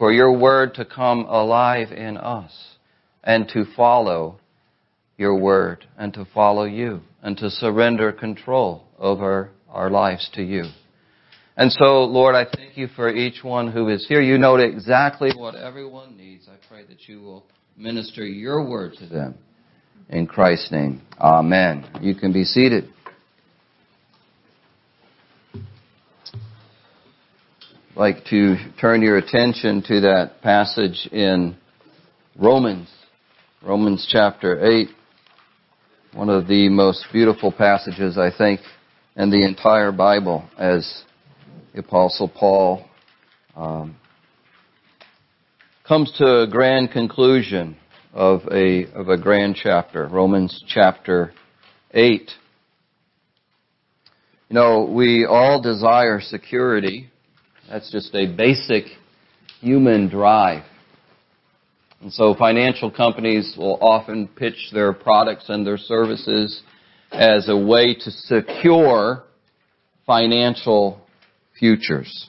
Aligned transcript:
for 0.00 0.10
your 0.10 0.32
word 0.32 0.72
to 0.72 0.84
come 0.86 1.26
alive 1.26 1.92
in 1.92 2.16
us 2.16 2.50
and 3.22 3.46
to 3.50 3.66
follow 3.76 4.40
your 5.18 5.38
word 5.38 5.84
and 5.98 6.14
to 6.14 6.26
follow 6.32 6.64
you 6.64 7.02
and 7.22 7.36
to 7.36 7.50
surrender 7.50 8.10
control 8.10 8.82
over 8.98 9.50
our 9.68 9.90
lives 9.90 10.30
to 10.32 10.42
you. 10.42 10.64
And 11.54 11.70
so, 11.70 12.04
Lord, 12.04 12.34
I 12.34 12.46
thank 12.50 12.78
you 12.78 12.88
for 12.96 13.14
each 13.14 13.44
one 13.44 13.70
who 13.70 13.90
is 13.90 14.08
here. 14.08 14.22
You 14.22 14.38
know 14.38 14.56
exactly 14.56 15.32
what 15.36 15.54
everyone 15.54 16.16
needs. 16.16 16.48
I 16.48 16.56
pray 16.66 16.86
that 16.86 17.06
you 17.06 17.20
will 17.20 17.44
minister 17.76 18.24
your 18.24 18.66
word 18.66 18.94
to 19.00 19.06
them. 19.06 19.34
In 20.08 20.26
Christ's 20.26 20.72
name, 20.72 21.02
Amen. 21.20 21.86
You 22.00 22.14
can 22.14 22.32
be 22.32 22.44
seated. 22.44 22.88
Like 27.96 28.24
to 28.26 28.56
turn 28.80 29.02
your 29.02 29.16
attention 29.18 29.82
to 29.82 30.00
that 30.02 30.42
passage 30.42 31.08
in 31.10 31.56
Romans, 32.38 32.88
Romans 33.62 34.06
chapter 34.08 34.64
8. 34.64 34.88
One 36.14 36.28
of 36.28 36.46
the 36.46 36.68
most 36.68 37.06
beautiful 37.12 37.50
passages, 37.50 38.16
I 38.16 38.30
think, 38.36 38.60
in 39.16 39.30
the 39.30 39.44
entire 39.44 39.90
Bible 39.90 40.48
as 40.56 41.02
the 41.74 41.80
Apostle 41.80 42.28
Paul 42.28 42.84
um, 43.56 43.96
comes 45.86 46.12
to 46.18 46.42
a 46.42 46.46
grand 46.46 46.92
conclusion 46.92 47.76
of 48.12 48.42
a, 48.52 48.86
of 48.92 49.08
a 49.08 49.18
grand 49.18 49.56
chapter, 49.60 50.06
Romans 50.06 50.62
chapter 50.68 51.32
8. 51.92 52.30
You 54.48 54.54
know, 54.54 54.84
we 54.84 55.26
all 55.26 55.60
desire 55.60 56.20
security. 56.20 57.08
That's 57.70 57.90
just 57.92 58.12
a 58.16 58.26
basic 58.26 58.86
human 59.60 60.08
drive. 60.08 60.64
And 62.00 62.12
so 62.12 62.34
financial 62.34 62.90
companies 62.90 63.54
will 63.56 63.78
often 63.80 64.26
pitch 64.26 64.70
their 64.72 64.92
products 64.92 65.44
and 65.48 65.64
their 65.64 65.76
services 65.76 66.62
as 67.12 67.48
a 67.48 67.56
way 67.56 67.94
to 67.94 68.10
secure 68.10 69.22
financial 70.04 71.00
futures. 71.60 72.28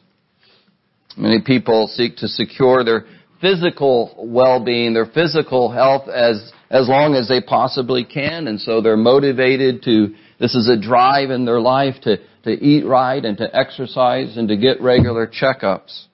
Many 1.17 1.41
people 1.43 1.87
seek 1.87 2.17
to 2.17 2.27
secure 2.27 2.83
their 2.83 3.05
physical 3.39 4.13
well-being, 4.19 4.93
their 4.93 5.07
physical 5.07 5.71
health 5.71 6.07
as, 6.07 6.51
as 6.69 6.87
long 6.87 7.15
as 7.15 7.27
they 7.27 7.41
possibly 7.41 8.05
can. 8.05 8.47
And 8.47 8.61
so 8.61 8.79
they're 8.79 8.95
motivated 8.95 9.81
to, 9.83 10.13
this 10.41 10.55
is 10.55 10.67
a 10.67 10.75
drive 10.75 11.29
in 11.29 11.45
their 11.45 11.61
life 11.61 11.95
to, 12.01 12.17
to 12.43 12.49
eat 12.49 12.83
right 12.83 13.23
and 13.23 13.37
to 13.37 13.55
exercise 13.55 14.37
and 14.37 14.47
to 14.47 14.57
get 14.57 14.81
regular 14.81 15.27
checkups. 15.27 16.05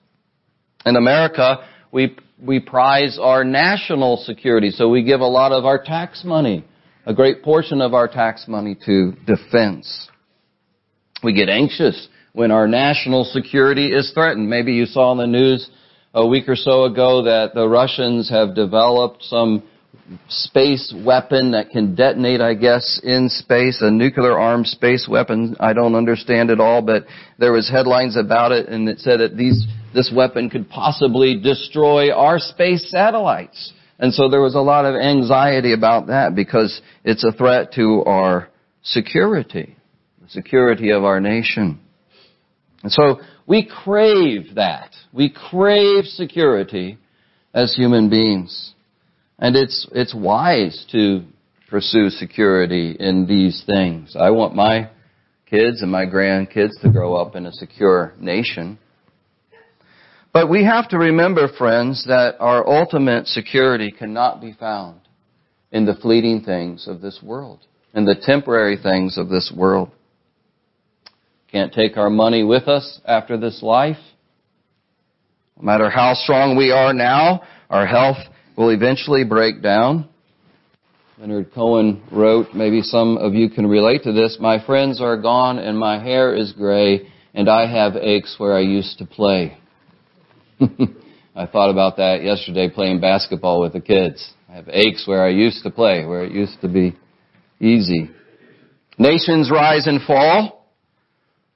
In 0.84 0.96
America, 0.96 1.66
we, 1.90 2.14
we 2.38 2.60
prize 2.60 3.18
our 3.20 3.42
national 3.42 4.18
security. 4.18 4.70
So 4.70 4.90
we 4.90 5.02
give 5.02 5.20
a 5.20 5.26
lot 5.26 5.52
of 5.52 5.64
our 5.64 5.82
tax 5.82 6.24
money, 6.24 6.66
a 7.06 7.14
great 7.14 7.42
portion 7.42 7.80
of 7.80 7.94
our 7.94 8.06
tax 8.06 8.44
money 8.46 8.76
to 8.84 9.12
defense. 9.26 10.10
We 11.24 11.32
get 11.32 11.48
anxious 11.48 12.08
when 12.34 12.50
our 12.50 12.68
national 12.68 13.24
security 13.24 13.92
is 13.94 14.12
threatened. 14.12 14.50
Maybe 14.50 14.74
you 14.74 14.84
saw 14.84 15.10
in 15.12 15.18
the 15.18 15.26
news 15.26 15.70
a 16.12 16.26
week 16.26 16.50
or 16.50 16.56
so 16.56 16.84
ago 16.84 17.22
that 17.22 17.54
the 17.54 17.66
Russians 17.66 18.28
have 18.28 18.54
developed 18.54 19.22
some 19.24 19.62
space 20.28 20.94
weapon 21.04 21.52
that 21.52 21.70
can 21.70 21.94
detonate, 21.94 22.40
I 22.40 22.54
guess, 22.54 23.00
in 23.02 23.28
space, 23.28 23.78
a 23.82 23.90
nuclear 23.90 24.38
armed 24.38 24.66
space 24.66 25.06
weapon. 25.08 25.56
I 25.60 25.72
don't 25.72 25.94
understand 25.94 26.50
it 26.50 26.60
all, 26.60 26.82
but 26.82 27.04
there 27.38 27.52
was 27.52 27.68
headlines 27.68 28.16
about 28.16 28.52
it 28.52 28.68
and 28.68 28.88
it 28.88 29.00
said 29.00 29.20
that 29.20 29.36
these, 29.36 29.66
this 29.94 30.12
weapon 30.14 30.50
could 30.50 30.68
possibly 30.68 31.38
destroy 31.40 32.12
our 32.12 32.38
space 32.38 32.90
satellites. 32.90 33.72
And 33.98 34.14
so 34.14 34.28
there 34.28 34.40
was 34.40 34.54
a 34.54 34.60
lot 34.60 34.84
of 34.84 34.94
anxiety 34.94 35.72
about 35.72 36.06
that 36.06 36.34
because 36.34 36.80
it's 37.04 37.24
a 37.24 37.32
threat 37.32 37.72
to 37.74 38.04
our 38.06 38.48
security, 38.82 39.76
the 40.22 40.28
security 40.28 40.90
of 40.90 41.04
our 41.04 41.20
nation. 41.20 41.80
And 42.82 42.92
so 42.92 43.20
we 43.46 43.66
crave 43.66 44.54
that. 44.54 44.90
We 45.12 45.30
crave 45.30 46.04
security 46.04 46.98
as 47.52 47.74
human 47.74 48.08
beings. 48.08 48.72
And 49.38 49.54
it's, 49.54 49.86
it's 49.92 50.14
wise 50.14 50.84
to 50.92 51.22
pursue 51.70 52.10
security 52.10 52.96
in 52.98 53.26
these 53.26 53.62
things. 53.66 54.16
I 54.18 54.30
want 54.30 54.54
my 54.54 54.90
kids 55.46 55.82
and 55.82 55.90
my 55.90 56.06
grandkids 56.06 56.80
to 56.82 56.90
grow 56.90 57.14
up 57.14 57.36
in 57.36 57.46
a 57.46 57.52
secure 57.52 58.14
nation. 58.18 58.78
But 60.32 60.50
we 60.50 60.64
have 60.64 60.88
to 60.90 60.98
remember, 60.98 61.48
friends, 61.48 62.04
that 62.06 62.36
our 62.40 62.66
ultimate 62.66 63.26
security 63.26 63.90
cannot 63.90 64.40
be 64.40 64.52
found 64.52 65.00
in 65.72 65.86
the 65.86 65.94
fleeting 65.94 66.42
things 66.42 66.86
of 66.88 67.00
this 67.00 67.20
world, 67.22 67.60
in 67.94 68.04
the 68.04 68.16
temporary 68.20 68.76
things 68.76 69.16
of 69.16 69.28
this 69.28 69.52
world. 69.54 69.90
Can't 71.50 71.72
take 71.72 71.96
our 71.96 72.10
money 72.10 72.44
with 72.44 72.68
us 72.68 73.00
after 73.06 73.38
this 73.38 73.62
life. 73.62 73.96
No 75.56 75.64
matter 75.64 75.88
how 75.90 76.14
strong 76.14 76.56
we 76.56 76.72
are 76.72 76.92
now, 76.92 77.42
our 77.70 77.86
health 77.86 78.18
will 78.58 78.70
eventually 78.70 79.22
break 79.22 79.62
down. 79.62 80.08
Leonard 81.16 81.54
Cohen 81.54 82.02
wrote, 82.10 82.48
maybe 82.54 82.82
some 82.82 83.16
of 83.16 83.32
you 83.32 83.48
can 83.48 83.66
relate 83.66 84.02
to 84.02 84.12
this, 84.12 84.36
my 84.40 84.64
friends 84.64 85.00
are 85.00 85.16
gone 85.16 85.58
and 85.58 85.78
my 85.78 86.02
hair 86.02 86.34
is 86.34 86.52
gray 86.52 87.08
and 87.34 87.48
I 87.48 87.70
have 87.70 87.94
aches 87.94 88.34
where 88.38 88.56
I 88.56 88.60
used 88.60 88.98
to 88.98 89.06
play. 89.06 89.56
I 90.60 91.46
thought 91.46 91.70
about 91.70 91.98
that 91.98 92.24
yesterday 92.24 92.68
playing 92.68 93.00
basketball 93.00 93.60
with 93.60 93.74
the 93.74 93.80
kids. 93.80 94.32
I 94.48 94.54
have 94.54 94.68
aches 94.68 95.06
where 95.06 95.24
I 95.24 95.28
used 95.28 95.62
to 95.62 95.70
play, 95.70 96.04
where 96.04 96.24
it 96.24 96.32
used 96.32 96.60
to 96.62 96.68
be 96.68 96.96
easy. 97.60 98.10
Nations 98.98 99.50
rise 99.52 99.86
and 99.86 100.02
fall. 100.02 100.66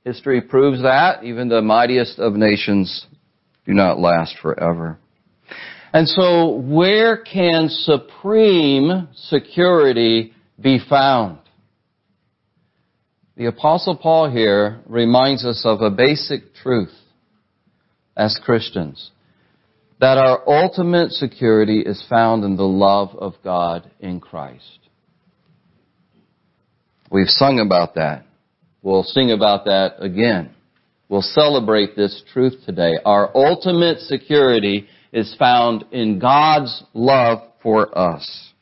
History 0.05 0.41
proves 0.41 0.83
that. 0.83 1.25
Even 1.25 1.49
the 1.49 1.63
mightiest 1.63 2.21
of 2.21 2.35
nations 2.35 3.07
do 3.67 3.73
not 3.73 3.99
last 3.99 4.37
forever. 4.41 4.99
And 5.93 6.09
so 6.09 6.55
where 6.57 7.19
can 7.19 7.69
supreme 7.69 9.09
security 9.15 10.33
be 10.59 10.81
found? 10.89 11.39
The 13.37 13.47
apostle 13.47 13.97
Paul 13.97 14.31
here 14.31 14.81
reminds 14.87 15.45
us 15.45 15.63
of 15.65 15.81
a 15.83 15.91
basic 15.91 16.55
truth 16.55 16.93
as 18.17 18.39
Christians. 18.43 19.11
That 20.01 20.19
our 20.19 20.43
ultimate 20.49 21.13
security 21.13 21.81
is 21.81 22.05
found 22.09 22.45
in 22.45 22.57
the 22.57 22.65
love 22.65 23.11
of 23.17 23.35
God 23.45 23.91
in 24.01 24.21
Christ. 24.21 24.79
We've 27.11 27.29
sung 27.29 27.61
about 27.61 27.95
that. 27.97 28.25
We'll 28.83 29.05
sing 29.05 29.31
about 29.31 29.67
that 29.67 29.97
again. 30.01 30.55
We'll 31.09 31.23
celebrate 31.23 31.95
this 31.95 32.23
truth 32.33 32.55
today. 32.65 32.95
Our 33.05 33.31
ultimate 33.37 33.99
security 34.01 34.89
is 35.13 35.35
found 35.39 35.85
in 35.93 36.19
God's 36.19 36.83
love 36.95 37.41
for 37.63 37.97
us. 37.97 38.53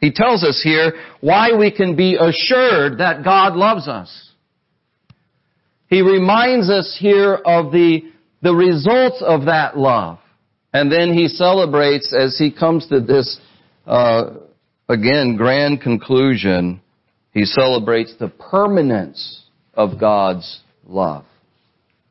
He 0.00 0.12
tells 0.12 0.44
us 0.44 0.60
here 0.62 0.92
why 1.20 1.56
we 1.58 1.70
can 1.70 1.96
be 1.96 2.14
assured 2.14 2.98
that 2.98 3.24
God 3.24 3.54
loves 3.54 3.88
us. 3.88 4.30
He 5.88 6.02
reminds 6.02 6.70
us 6.70 6.96
here 7.00 7.34
of 7.34 7.72
the, 7.72 8.02
the 8.42 8.54
results 8.54 9.22
of 9.26 9.46
that 9.46 9.76
love. 9.76 10.18
And 10.72 10.92
then 10.92 11.14
he 11.14 11.28
celebrates 11.28 12.14
as 12.16 12.36
he 12.38 12.52
comes 12.52 12.86
to 12.88 13.00
this, 13.00 13.40
uh, 13.86 14.34
again, 14.88 15.36
grand 15.36 15.80
conclusion. 15.80 16.80
He 17.32 17.44
celebrates 17.44 18.14
the 18.18 18.28
permanence 18.28 19.44
of 19.74 19.98
God's 19.98 20.60
love. 20.86 21.24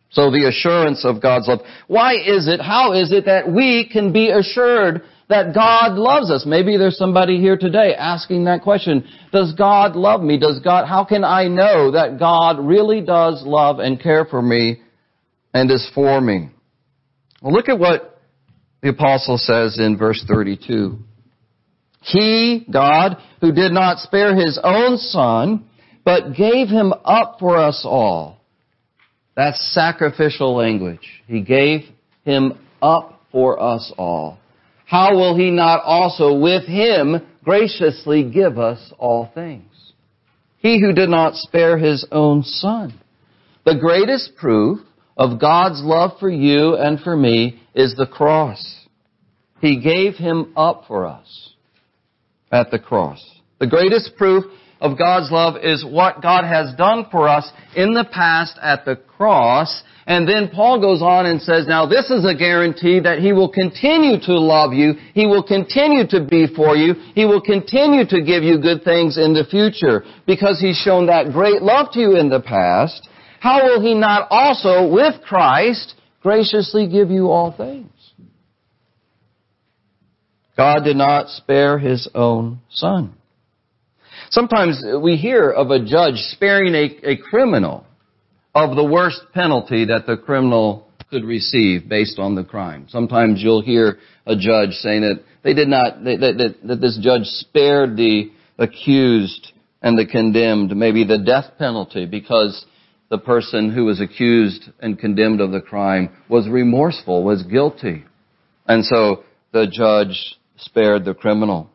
So 0.10 0.32
the 0.32 0.48
assurance 0.48 1.04
of 1.04 1.22
God's 1.22 1.48
love. 1.48 1.60
Why 1.88 2.14
is 2.14 2.48
it, 2.48 2.62
how 2.62 2.94
is 2.94 3.12
it 3.12 3.26
that 3.26 3.52
we 3.52 3.90
can 3.92 4.14
be 4.14 4.30
assured 4.30 5.04
that 5.30 5.54
God 5.54 5.94
loves 5.94 6.32
us? 6.32 6.46
Maybe 6.46 6.78
there's 6.78 6.98
somebody 6.98 7.40
here 7.40 7.58
today 7.58 7.94
asking 7.94 8.46
that 8.46 8.62
question. 8.62 9.06
Does 9.34 9.54
God 9.54 9.96
love 9.96 10.22
me? 10.22 10.40
Does 10.40 10.60
God, 10.60 10.88
how 10.88 11.04
can 11.04 11.24
I 11.24 11.48
know 11.48 11.92
that 11.92 12.20
God 12.20 12.60
really 12.60 13.02
does 13.02 13.44
love 13.46 13.80
and 13.80 14.02
care 14.02 14.26
for 14.26 14.42
me 14.42 14.82
and 15.54 15.70
is 15.70 15.90
for 15.94 16.22
me? 16.22 16.52
Well, 17.42 17.54
look 17.54 17.68
at 17.68 17.78
what 17.78 18.22
the 18.82 18.90
apostle 18.90 19.38
says 19.38 19.78
in 19.80 19.98
verse 19.98 20.24
32. 20.28 21.00
He, 22.02 22.66
God, 22.72 23.18
who 23.42 23.52
did 23.52 23.74
not 23.74 24.00
spare 24.00 24.36
his 24.36 24.58
own 24.64 24.98
son, 24.98 25.66
but 26.06 26.34
gave 26.34 26.70
him 26.70 26.94
up 27.04 27.38
for 27.40 27.58
us 27.58 27.82
all. 27.84 28.38
That's 29.38 29.72
sacrificial 29.72 30.56
language. 30.56 31.22
He 31.28 31.42
gave 31.42 31.82
him 32.26 32.58
up 32.82 33.22
for 33.32 33.62
us 33.62 33.94
all. 33.96 34.40
How 34.86 35.16
will 35.16 35.38
he 35.38 35.52
not 35.52 35.84
also 35.84 36.40
with 36.40 36.66
him 36.66 37.18
graciously 37.44 38.24
give 38.24 38.58
us 38.58 38.92
all 38.98 39.30
things? 39.36 39.72
He 40.58 40.82
who 40.82 40.92
did 40.92 41.10
not 41.10 41.36
spare 41.36 41.78
his 41.78 42.04
own 42.12 42.42
son. 42.42 43.00
The 43.64 43.78
greatest 43.80 44.36
proof 44.38 44.80
of 45.16 45.40
God's 45.40 45.84
love 45.84 46.14
for 46.20 46.32
you 46.32 46.76
and 46.76 47.00
for 47.00 47.16
me 47.16 47.62
is 47.76 47.96
the 47.96 48.08
cross. 48.08 48.88
He 49.62 49.80
gave 49.80 50.16
him 50.16 50.52
up 50.58 50.86
for 50.88 51.06
us 51.06 51.54
at 52.52 52.72
the 52.72 52.80
cross. 52.80 53.24
The 53.60 53.68
greatest 53.68 54.16
proof 54.18 54.46
of 54.80 54.98
God's 54.98 55.32
love 55.32 55.56
is 55.64 55.84
what 55.86 56.22
God 56.22 56.44
has 56.46 56.76
done 56.76 57.06
for 57.12 57.28
us 57.28 57.52
in 57.76 57.94
the 57.94 58.06
past 58.12 58.58
at 58.62 58.86
the 58.86 58.96
cross. 58.96 59.84
And 60.06 60.28
then 60.28 60.50
Paul 60.50 60.80
goes 60.80 61.02
on 61.02 61.26
and 61.26 61.42
says, 61.42 61.68
now 61.68 61.86
this 61.86 62.10
is 62.10 62.24
a 62.26 62.36
guarantee 62.36 63.02
that 63.02 63.20
He 63.20 63.34
will 63.34 63.52
continue 63.52 64.20
to 64.22 64.40
love 64.40 64.72
you. 64.74 64.94
He 65.14 65.28
will 65.28 65.44
continue 65.44 66.08
to 66.08 66.26
be 66.26 66.48
for 66.48 66.78
you. 66.78 66.94
He 67.14 67.26
will 67.26 67.42
continue 67.42 68.06
to 68.08 68.22
give 68.22 68.44
you 68.44 68.62
good 68.62 68.84
things 68.84 69.18
in 69.18 69.34
the 69.34 69.44
future 69.50 70.04
because 70.26 70.62
He's 70.62 70.78
shown 70.78 71.08
that 71.08 71.34
great 71.34 71.62
love 71.62 71.92
to 71.94 72.00
you 72.00 72.16
in 72.16 72.30
the 72.30 72.40
past. 72.40 73.08
How 73.42 73.64
will 73.64 73.82
He 73.82 73.94
not 73.94 74.28
also, 74.30 74.92
with 74.92 75.22
Christ, 75.24 75.96
graciously 76.22 76.88
give 76.88 77.10
you 77.10 77.30
all 77.30 77.52
things? 77.52 77.92
God 80.56 80.86
did 80.86 80.96
not 80.96 81.30
spare 81.30 81.78
His 81.78 82.10
own 82.16 82.62
Son. 82.70 83.17
Sometimes 84.30 84.84
we 85.02 85.16
hear 85.16 85.50
of 85.50 85.72
a 85.72 85.84
judge 85.84 86.16
sparing 86.32 86.76
a, 86.76 87.12
a 87.12 87.18
criminal 87.18 87.86
of 88.54 88.76
the 88.76 88.84
worst 88.84 89.22
penalty 89.34 89.86
that 89.86 90.06
the 90.06 90.18
criminal 90.18 90.88
could 91.10 91.24
receive 91.24 91.88
based 91.88 92.20
on 92.20 92.36
the 92.36 92.44
crime. 92.44 92.88
Sometimes 92.90 93.42
you'll 93.42 93.62
hear 93.62 93.98
a 94.26 94.36
judge 94.36 94.72
saying 94.72 95.02
that 95.02 95.24
they 95.44 95.54
did 95.54 95.68
not, 95.68 96.04
that, 96.04 96.20
that, 96.20 96.68
that 96.68 96.82
this 96.82 97.00
judge 97.02 97.24
spared 97.24 97.96
the 97.96 98.32
accused 98.58 99.54
and 99.82 99.98
the 99.98 100.06
condemned, 100.06 100.76
maybe 100.76 101.06
the 101.06 101.20
death 101.20 101.58
penalty 101.58 102.06
because 102.06 102.66
the 103.10 103.18
person 103.18 103.72
who 103.72 103.86
was 103.86 104.02
accused 104.02 104.70
and 104.82 105.00
condemned 105.00 105.40
of 105.40 105.52
the 105.52 105.62
crime 105.62 106.10
was 106.28 106.50
remorseful, 106.50 107.24
was 107.24 107.44
guilty. 107.44 108.04
And 108.66 108.84
so 108.84 109.24
the 109.54 109.68
judge 109.72 110.36
spared 110.58 111.06
the 111.06 111.14
criminal. 111.14 111.70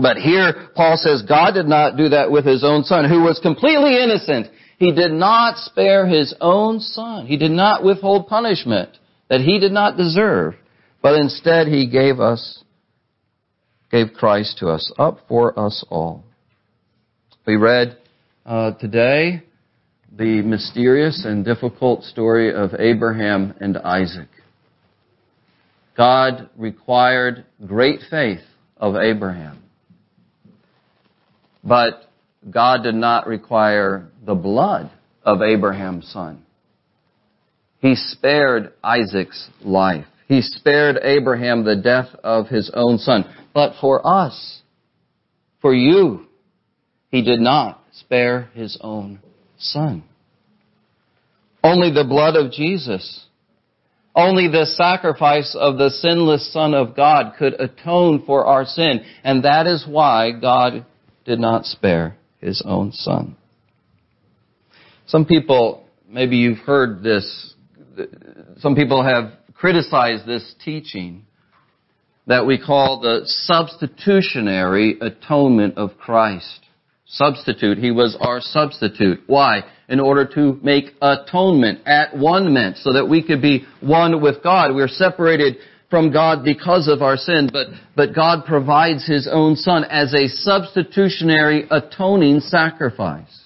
But 0.00 0.16
here, 0.16 0.68
Paul 0.74 0.96
says 0.96 1.22
God 1.22 1.52
did 1.52 1.66
not 1.66 1.96
do 1.96 2.10
that 2.10 2.30
with 2.30 2.44
his 2.44 2.64
own 2.64 2.84
son, 2.84 3.08
who 3.08 3.22
was 3.22 3.38
completely 3.40 4.02
innocent. 4.02 4.48
He 4.78 4.92
did 4.92 5.12
not 5.12 5.58
spare 5.58 6.06
his 6.06 6.34
own 6.40 6.80
son. 6.80 7.26
He 7.26 7.36
did 7.36 7.50
not 7.50 7.84
withhold 7.84 8.28
punishment 8.28 8.96
that 9.28 9.40
he 9.40 9.58
did 9.58 9.72
not 9.72 9.96
deserve, 9.96 10.54
but 11.02 11.14
instead 11.14 11.68
he 11.68 11.86
gave 11.86 12.18
us, 12.18 12.64
gave 13.90 14.12
Christ 14.14 14.58
to 14.58 14.68
us, 14.68 14.90
up 14.98 15.20
for 15.28 15.58
us 15.58 15.84
all. 15.90 16.24
We 17.46 17.56
read 17.56 17.98
uh, 18.46 18.72
today 18.72 19.42
the 20.16 20.42
mysterious 20.42 21.24
and 21.24 21.44
difficult 21.44 22.04
story 22.04 22.54
of 22.54 22.70
Abraham 22.78 23.54
and 23.60 23.78
Isaac. 23.78 24.28
God 25.96 26.48
required 26.56 27.44
great 27.66 28.00
faith 28.10 28.40
of 28.76 28.96
Abraham. 28.96 29.62
But 31.62 32.04
God 32.48 32.82
did 32.82 32.94
not 32.94 33.26
require 33.26 34.08
the 34.24 34.34
blood 34.34 34.90
of 35.22 35.42
Abraham's 35.42 36.10
son. 36.10 36.44
He 37.80 37.94
spared 37.94 38.72
Isaac's 38.82 39.48
life. 39.62 40.06
He 40.26 40.42
spared 40.42 40.98
Abraham 41.02 41.64
the 41.64 41.76
death 41.76 42.08
of 42.22 42.48
his 42.48 42.70
own 42.74 42.98
son. 42.98 43.24
But 43.52 43.74
for 43.80 44.06
us, 44.06 44.62
for 45.60 45.74
you, 45.74 46.26
he 47.10 47.22
did 47.22 47.40
not 47.40 47.82
spare 47.92 48.50
his 48.54 48.78
own 48.80 49.20
son. 49.58 50.04
Only 51.62 51.92
the 51.92 52.04
blood 52.04 52.36
of 52.36 52.52
Jesus, 52.52 53.26
only 54.14 54.48
the 54.48 54.66
sacrifice 54.66 55.56
of 55.58 55.78
the 55.78 55.90
sinless 55.90 56.52
Son 56.52 56.74
of 56.74 56.96
God 56.96 57.34
could 57.38 57.60
atone 57.60 58.24
for 58.24 58.46
our 58.46 58.64
sin. 58.64 59.00
And 59.24 59.44
that 59.44 59.66
is 59.66 59.84
why 59.86 60.30
God 60.32 60.86
did 61.30 61.38
not 61.38 61.64
spare 61.64 62.16
his 62.40 62.60
own 62.66 62.90
son. 62.90 63.36
Some 65.06 65.24
people, 65.24 65.86
maybe 66.08 66.38
you've 66.38 66.58
heard 66.58 67.04
this, 67.04 67.54
some 68.58 68.74
people 68.74 69.04
have 69.04 69.34
criticized 69.54 70.26
this 70.26 70.56
teaching 70.64 71.24
that 72.26 72.46
we 72.46 72.58
call 72.58 72.98
the 73.00 73.20
substitutionary 73.24 74.98
atonement 75.00 75.78
of 75.78 75.96
Christ. 75.98 76.66
Substitute. 77.06 77.78
He 77.78 77.92
was 77.92 78.16
our 78.20 78.40
substitute. 78.40 79.20
Why? 79.28 79.62
In 79.88 80.00
order 80.00 80.26
to 80.34 80.58
make 80.64 80.86
atonement, 81.00 81.86
at 81.86 82.16
one 82.16 82.52
meant, 82.52 82.78
so 82.78 82.92
that 82.94 83.08
we 83.08 83.22
could 83.22 83.40
be 83.40 83.66
one 83.80 84.20
with 84.20 84.42
God. 84.42 84.74
We're 84.74 84.88
separated 84.88 85.58
from 85.90 86.12
God 86.12 86.44
because 86.44 86.88
of 86.88 87.02
our 87.02 87.16
sin, 87.16 87.50
but, 87.52 87.66
but 87.96 88.14
God 88.14 88.46
provides 88.46 89.06
His 89.06 89.28
own 89.30 89.56
Son 89.56 89.84
as 89.84 90.14
a 90.14 90.28
substitutionary 90.28 91.66
atoning 91.70 92.40
sacrifice. 92.40 93.40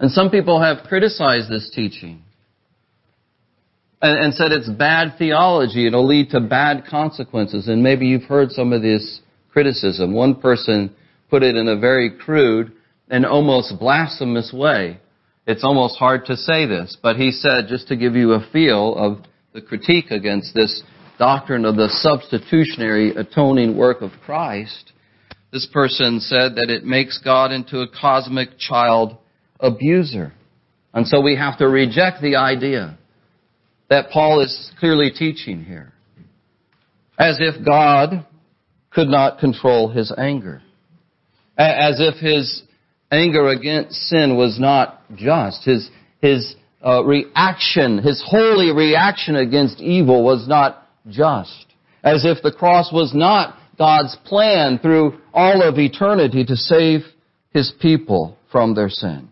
And 0.00 0.10
some 0.10 0.30
people 0.30 0.60
have 0.60 0.88
criticized 0.88 1.48
this 1.48 1.70
teaching 1.72 2.22
and, 4.02 4.18
and 4.18 4.34
said 4.34 4.50
it's 4.50 4.68
bad 4.68 5.14
theology, 5.16 5.86
it'll 5.86 6.06
lead 6.06 6.30
to 6.30 6.40
bad 6.40 6.84
consequences, 6.90 7.68
and 7.68 7.82
maybe 7.82 8.06
you've 8.06 8.24
heard 8.24 8.50
some 8.50 8.72
of 8.72 8.82
this 8.82 9.20
criticism. 9.52 10.12
One 10.12 10.34
person 10.34 10.94
put 11.30 11.44
it 11.44 11.54
in 11.54 11.68
a 11.68 11.78
very 11.78 12.10
crude 12.10 12.72
and 13.08 13.24
almost 13.24 13.78
blasphemous 13.78 14.52
way. 14.52 14.98
It's 15.46 15.64
almost 15.64 15.96
hard 15.98 16.26
to 16.26 16.36
say 16.36 16.66
this, 16.66 16.96
but 17.00 17.16
he 17.16 17.30
said, 17.30 17.66
just 17.68 17.88
to 17.88 17.96
give 17.96 18.16
you 18.16 18.32
a 18.32 18.46
feel 18.52 18.96
of 18.96 19.18
the 19.52 19.60
critique 19.60 20.10
against 20.10 20.54
this 20.54 20.82
doctrine 21.18 21.64
of 21.64 21.76
the 21.76 21.88
substitutionary 21.88 23.10
atoning 23.14 23.76
work 23.76 24.02
of 24.02 24.10
Christ, 24.24 24.92
this 25.52 25.66
person 25.72 26.20
said 26.20 26.56
that 26.56 26.70
it 26.70 26.84
makes 26.84 27.18
God 27.18 27.52
into 27.52 27.80
a 27.80 27.86
cosmic 27.88 28.58
child 28.58 29.16
abuser. 29.60 30.32
And 30.94 31.06
so 31.06 31.20
we 31.20 31.36
have 31.36 31.58
to 31.58 31.68
reject 31.68 32.22
the 32.22 32.36
idea 32.36 32.98
that 33.88 34.10
Paul 34.10 34.40
is 34.40 34.72
clearly 34.80 35.10
teaching 35.10 35.64
here. 35.64 35.92
As 37.18 37.38
if 37.40 37.64
God 37.64 38.26
could 38.90 39.08
not 39.08 39.38
control 39.38 39.90
his 39.90 40.12
anger. 40.16 40.62
As 41.58 42.00
if 42.00 42.14
his 42.16 42.62
anger 43.10 43.48
against 43.48 43.94
sin 43.94 44.36
was 44.36 44.58
not 44.58 45.02
just. 45.14 45.64
His, 45.64 45.90
his 46.20 46.54
uh, 46.84 47.04
reaction, 47.04 47.98
his 47.98 48.22
holy 48.26 48.72
reaction 48.72 49.36
against 49.36 49.80
evil 49.80 50.24
was 50.24 50.48
not 50.48 50.81
just. 51.08 51.66
As 52.02 52.24
if 52.24 52.42
the 52.42 52.52
cross 52.52 52.92
was 52.92 53.12
not 53.14 53.56
God's 53.78 54.16
plan 54.24 54.78
through 54.78 55.18
all 55.32 55.62
of 55.62 55.78
eternity 55.78 56.44
to 56.44 56.56
save 56.56 57.00
His 57.50 57.72
people 57.80 58.36
from 58.50 58.74
their 58.74 58.88
sin. 58.88 59.28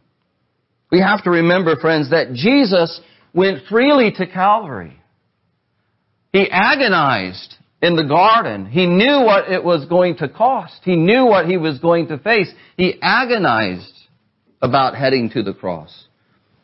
We 0.91 1.01
have 1.01 1.23
to 1.25 1.31
remember, 1.31 1.77
friends, 1.77 2.11
that 2.11 2.33
Jesus 2.33 3.01
went 3.33 3.67
freely 3.69 4.11
to 4.13 4.27
Calvary. 4.27 5.01
He 6.33 6.49
agonized 6.51 7.55
in 7.83 7.97
the 7.97 8.05
garden. 8.05 8.67
He 8.67 8.87
knew 8.87 9.21
what 9.25 9.51
it 9.51 9.63
was 9.63 9.87
going 9.87 10.17
to 10.19 10.29
cost. 10.29 10.81
He 10.85 10.97
knew 10.97 11.25
what 11.25 11.47
he 11.47 11.57
was 11.57 11.79
going 11.79 12.09
to 12.09 12.19
face. 12.19 12.53
He 12.77 12.99
agonized 13.03 13.93
about 14.63 14.95
heading 14.95 15.31
to 15.31 15.43
the 15.43 15.55
cross. 15.55 16.07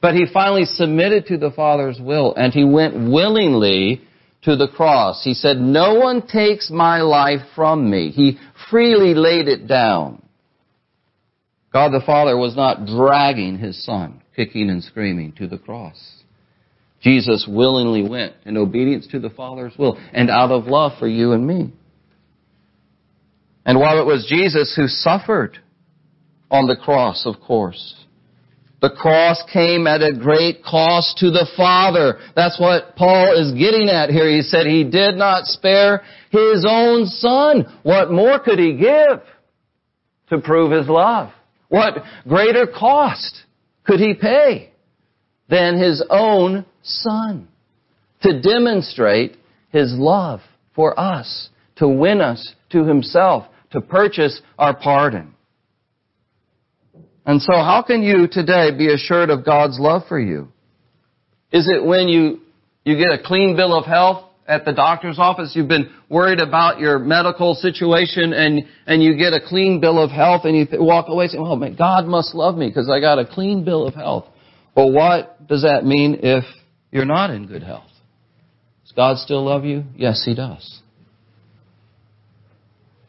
But 0.00 0.14
he 0.14 0.26
finally 0.32 0.66
submitted 0.66 1.26
to 1.26 1.38
the 1.38 1.50
Father's 1.50 1.98
will 2.00 2.34
and 2.34 2.52
he 2.52 2.64
went 2.64 3.10
willingly 3.10 4.02
to 4.46 4.56
the 4.56 4.68
cross. 4.68 5.22
He 5.24 5.34
said, 5.34 5.58
No 5.58 5.96
one 5.96 6.26
takes 6.26 6.70
my 6.70 7.00
life 7.00 7.40
from 7.54 7.90
me. 7.90 8.10
He 8.10 8.38
freely 8.70 9.12
laid 9.12 9.48
it 9.48 9.66
down. 9.66 10.22
God 11.72 11.90
the 11.90 12.02
Father 12.06 12.36
was 12.36 12.56
not 12.56 12.86
dragging 12.86 13.58
his 13.58 13.84
son, 13.84 14.22
kicking 14.34 14.70
and 14.70 14.82
screaming, 14.82 15.32
to 15.32 15.48
the 15.48 15.58
cross. 15.58 16.22
Jesus 17.02 17.46
willingly 17.48 18.08
went 18.08 18.34
in 18.44 18.56
obedience 18.56 19.08
to 19.08 19.18
the 19.18 19.30
Father's 19.30 19.76
will 19.76 19.98
and 20.12 20.30
out 20.30 20.52
of 20.52 20.66
love 20.66 20.92
for 20.98 21.08
you 21.08 21.32
and 21.32 21.44
me. 21.44 21.72
And 23.64 23.80
while 23.80 24.00
it 24.00 24.06
was 24.06 24.26
Jesus 24.28 24.74
who 24.76 24.86
suffered 24.86 25.58
on 26.52 26.68
the 26.68 26.76
cross, 26.76 27.26
of 27.26 27.40
course, 27.40 28.05
the 28.86 28.94
cross 28.94 29.42
came 29.52 29.88
at 29.88 30.00
a 30.00 30.12
great 30.12 30.62
cost 30.62 31.18
to 31.18 31.30
the 31.30 31.48
Father. 31.56 32.18
That's 32.36 32.60
what 32.60 32.94
Paul 32.94 33.34
is 33.36 33.52
getting 33.58 33.88
at 33.88 34.10
here. 34.10 34.30
He 34.30 34.42
said 34.42 34.66
he 34.66 34.84
did 34.84 35.16
not 35.16 35.46
spare 35.46 36.04
his 36.30 36.64
own 36.68 37.06
son. 37.06 37.64
What 37.82 38.12
more 38.12 38.38
could 38.38 38.60
he 38.60 38.76
give 38.76 39.22
to 40.28 40.38
prove 40.38 40.70
his 40.70 40.88
love? 40.88 41.30
What 41.68 41.94
greater 42.28 42.68
cost 42.68 43.42
could 43.84 43.98
he 43.98 44.14
pay 44.14 44.70
than 45.48 45.82
his 45.82 46.04
own 46.08 46.64
son 46.82 47.48
to 48.22 48.40
demonstrate 48.40 49.36
his 49.70 49.92
love 49.94 50.42
for 50.76 50.98
us, 50.98 51.48
to 51.76 51.88
win 51.88 52.20
us 52.20 52.54
to 52.70 52.84
himself, 52.84 53.46
to 53.72 53.80
purchase 53.80 54.40
our 54.60 54.76
pardon? 54.76 55.34
And 57.26 57.42
so 57.42 57.54
how 57.54 57.82
can 57.84 58.02
you 58.02 58.28
today 58.30 58.70
be 58.76 58.92
assured 58.92 59.30
of 59.30 59.44
God's 59.44 59.78
love 59.80 60.02
for 60.08 60.18
you? 60.18 60.48
Is 61.50 61.68
it 61.68 61.84
when 61.84 62.06
you, 62.06 62.40
you 62.84 62.96
get 62.96 63.10
a 63.10 63.22
clean 63.22 63.56
bill 63.56 63.76
of 63.76 63.84
health 63.84 64.24
at 64.46 64.64
the 64.64 64.72
doctor's 64.72 65.18
office? 65.18 65.52
You've 65.56 65.66
been 65.66 65.90
worried 66.08 66.38
about 66.38 66.78
your 66.78 67.00
medical 67.00 67.54
situation 67.56 68.32
and, 68.32 68.62
and 68.86 69.02
you 69.02 69.16
get 69.16 69.32
a 69.32 69.40
clean 69.44 69.80
bill 69.80 70.00
of 70.00 70.12
health 70.12 70.42
and 70.44 70.56
you 70.56 70.66
walk 70.80 71.06
away 71.08 71.26
saying, 71.26 71.44
oh 71.44 71.56
man, 71.56 71.74
God 71.74 72.06
must 72.06 72.32
love 72.32 72.56
me 72.56 72.68
because 72.68 72.88
I 72.88 73.00
got 73.00 73.18
a 73.18 73.26
clean 73.26 73.64
bill 73.64 73.88
of 73.88 73.94
health. 73.94 74.26
Well, 74.76 74.92
what 74.92 75.48
does 75.48 75.62
that 75.62 75.84
mean 75.84 76.20
if 76.22 76.44
you're 76.92 77.04
not 77.04 77.30
in 77.30 77.46
good 77.46 77.64
health? 77.64 77.90
Does 78.84 78.92
God 78.92 79.18
still 79.18 79.44
love 79.44 79.64
you? 79.64 79.82
Yes, 79.96 80.22
He 80.24 80.36
does. 80.36 80.80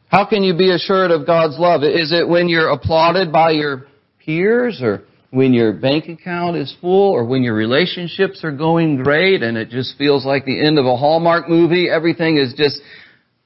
How 0.08 0.26
can 0.26 0.42
you 0.42 0.56
be 0.56 0.72
assured 0.72 1.12
of 1.12 1.24
God's 1.26 1.56
love? 1.58 1.84
Is 1.84 2.12
it 2.12 2.26
when 2.26 2.48
you're 2.48 2.70
applauded 2.70 3.30
by 3.30 3.50
your 3.50 3.84
peers 4.28 4.82
or 4.82 5.04
when 5.30 5.54
your 5.54 5.72
bank 5.72 6.06
account 6.08 6.54
is 6.54 6.76
full 6.82 7.12
or 7.12 7.24
when 7.24 7.42
your 7.42 7.54
relationships 7.54 8.44
are 8.44 8.52
going 8.52 9.02
great 9.02 9.42
and 9.42 9.56
it 9.56 9.70
just 9.70 9.96
feels 9.96 10.26
like 10.26 10.44
the 10.44 10.64
end 10.66 10.78
of 10.78 10.84
a 10.84 10.96
Hallmark 10.96 11.48
movie? 11.48 11.88
Everything 11.88 12.36
is 12.36 12.52
just 12.54 12.78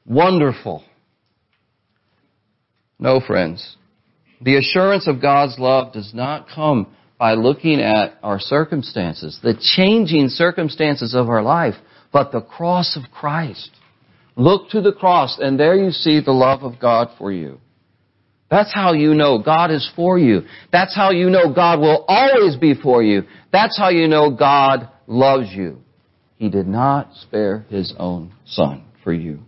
wonderful. 0.05 0.83
No, 2.99 3.21
friends. 3.21 3.77
The 4.41 4.57
assurance 4.57 5.07
of 5.07 5.23
God's 5.23 5.57
love 5.57 5.93
does 5.93 6.13
not 6.13 6.49
come 6.53 6.89
by 7.17 7.35
looking 7.35 7.81
at 7.81 8.15
our 8.25 8.41
circumstances, 8.41 9.39
the 9.41 9.55
changing 9.77 10.29
circumstances 10.31 11.15
of 11.15 11.29
our 11.29 11.43
life, 11.43 11.75
but 12.13 12.33
the 12.33 12.41
cross 12.41 12.97
of 12.97 13.09
Christ. 13.13 13.71
Look 14.35 14.71
to 14.71 14.81
the 14.81 14.93
cross 14.93 15.39
and 15.41 15.61
there 15.61 15.77
you 15.77 15.93
see 15.93 16.21
the 16.21 16.33
love 16.33 16.65
of 16.65 16.81
God 16.81 17.11
for 17.19 17.31
you. 17.31 17.61
That's 18.53 18.75
how 18.75 18.93
you 18.93 19.15
know 19.15 19.39
God 19.39 19.71
is 19.71 19.91
for 19.97 20.19
you. 20.19 20.43
That's 20.71 20.95
how 20.95 21.11
you 21.11 21.31
know 21.31 21.55
God 21.55 21.81
will 21.81 22.05
always 22.07 22.55
be 22.57 22.75
for 22.75 23.03
you. 23.03 23.23
That's 23.51 23.79
how 23.79 23.89
you 23.89 24.09
know 24.09 24.31
God 24.31 24.91
loves 25.07 25.49
you. 25.51 25.79
He 26.37 26.51
did 26.51 26.67
not 26.67 27.15
spare 27.15 27.65
His 27.71 27.95
own 27.99 28.35
Son 28.45 28.85
for 29.03 29.15
you. 29.15 29.39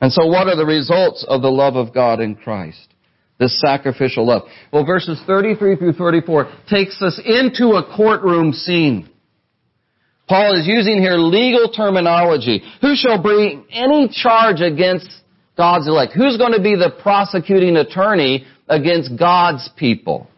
And 0.00 0.12
so 0.12 0.26
what 0.26 0.48
are 0.48 0.56
the 0.56 0.66
results 0.66 1.24
of 1.28 1.40
the 1.42 1.48
love 1.48 1.76
of 1.76 1.94
God 1.94 2.18
in 2.18 2.34
Christ? 2.34 2.92
This 3.38 3.60
sacrificial 3.60 4.26
love. 4.26 4.42
Well, 4.72 4.84
verses 4.84 5.22
33 5.24 5.76
through 5.76 5.92
34 5.92 6.52
takes 6.68 7.00
us 7.00 7.20
into 7.24 7.76
a 7.76 7.96
courtroom 7.96 8.52
scene. 8.52 9.08
Paul 10.28 10.58
is 10.58 10.66
using 10.66 11.00
here 11.00 11.14
legal 11.14 11.70
terminology. 11.70 12.64
Who 12.80 12.96
shall 12.96 13.22
bring 13.22 13.64
any 13.70 14.08
charge 14.08 14.60
against 14.60 15.08
God's 15.58 15.88
elect? 15.88 16.12
Who's 16.14 16.38
going 16.38 16.52
to 16.52 16.62
be 16.62 16.76
the 16.76 16.92
prosecuting 17.02 17.76
attorney 17.76 18.46
against 18.68 19.18
God's 19.18 19.68
people? 19.76 20.28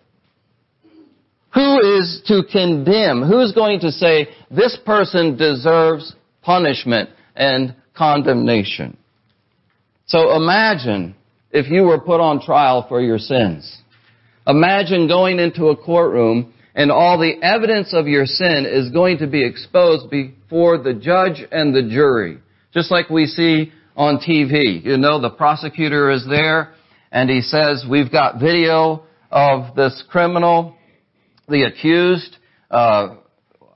Who 1.54 1.80
is 1.98 2.22
to 2.26 2.42
condemn? 2.50 3.22
Who's 3.22 3.52
going 3.52 3.80
to 3.80 3.92
say 3.92 4.28
this 4.50 4.78
person 4.86 5.36
deserves 5.36 6.14
punishment 6.42 7.10
and 7.36 7.74
condemnation? 7.94 8.96
So 10.06 10.34
imagine 10.36 11.14
if 11.50 11.70
you 11.70 11.82
were 11.82 12.00
put 12.00 12.20
on 12.20 12.40
trial 12.40 12.86
for 12.88 13.00
your 13.00 13.18
sins. 13.18 13.78
Imagine 14.46 15.06
going 15.06 15.38
into 15.38 15.66
a 15.66 15.76
courtroom 15.76 16.54
and 16.74 16.90
all 16.90 17.18
the 17.18 17.34
evidence 17.42 17.92
of 17.92 18.06
your 18.06 18.26
sin 18.26 18.64
is 18.66 18.90
going 18.90 19.18
to 19.18 19.26
be 19.26 19.44
exposed 19.44 20.08
before 20.08 20.78
the 20.78 20.94
judge 20.94 21.44
and 21.52 21.74
the 21.74 21.82
jury. 21.82 22.38
Just 22.72 22.90
like 22.90 23.10
we 23.10 23.26
see 23.26 23.72
on 24.00 24.16
TV. 24.16 24.82
You 24.82 24.96
know, 24.96 25.20
the 25.20 25.28
prosecutor 25.28 26.10
is 26.10 26.26
there 26.26 26.72
and 27.12 27.28
he 27.28 27.42
says, 27.42 27.84
we've 27.88 28.10
got 28.10 28.40
video 28.40 29.04
of 29.30 29.76
this 29.76 30.02
criminal, 30.08 30.74
the 31.50 31.64
accused. 31.64 32.34
Uh, 32.70 33.16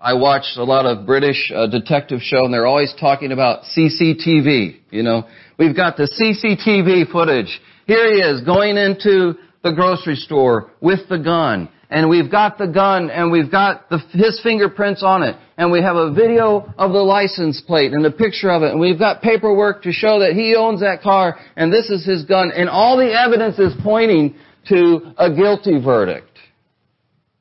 I 0.00 0.14
watched 0.14 0.56
a 0.56 0.64
lot 0.64 0.86
of 0.86 1.04
British 1.04 1.52
uh, 1.54 1.66
detective 1.66 2.20
show 2.22 2.46
and 2.46 2.54
they're 2.54 2.66
always 2.66 2.94
talking 2.98 3.32
about 3.32 3.64
CCTV. 3.76 4.80
You 4.90 5.02
know, 5.02 5.28
we've 5.58 5.76
got 5.76 5.98
the 5.98 6.08
CCTV 6.08 7.12
footage. 7.12 7.60
Here 7.86 8.14
he 8.14 8.20
is 8.20 8.40
going 8.46 8.78
into 8.78 9.34
the 9.62 9.72
grocery 9.72 10.16
store 10.16 10.70
with 10.80 11.00
the 11.10 11.18
gun 11.18 11.68
and 11.94 12.10
we've 12.10 12.28
got 12.28 12.58
the 12.58 12.66
gun 12.66 13.08
and 13.08 13.30
we've 13.30 13.52
got 13.52 13.88
the, 13.88 13.98
his 14.10 14.40
fingerprints 14.42 15.04
on 15.04 15.22
it. 15.22 15.36
And 15.56 15.70
we 15.70 15.80
have 15.80 15.94
a 15.94 16.12
video 16.12 16.74
of 16.76 16.90
the 16.90 16.98
license 16.98 17.60
plate 17.60 17.92
and 17.92 18.04
a 18.04 18.10
picture 18.10 18.50
of 18.50 18.64
it. 18.64 18.72
And 18.72 18.80
we've 18.80 18.98
got 18.98 19.22
paperwork 19.22 19.84
to 19.84 19.92
show 19.92 20.18
that 20.18 20.32
he 20.32 20.56
owns 20.56 20.80
that 20.80 21.02
car 21.02 21.38
and 21.54 21.72
this 21.72 21.90
is 21.90 22.04
his 22.04 22.24
gun. 22.24 22.50
And 22.50 22.68
all 22.68 22.96
the 22.96 23.12
evidence 23.16 23.60
is 23.60 23.72
pointing 23.84 24.34
to 24.70 25.14
a 25.16 25.32
guilty 25.32 25.80
verdict. 25.80 26.36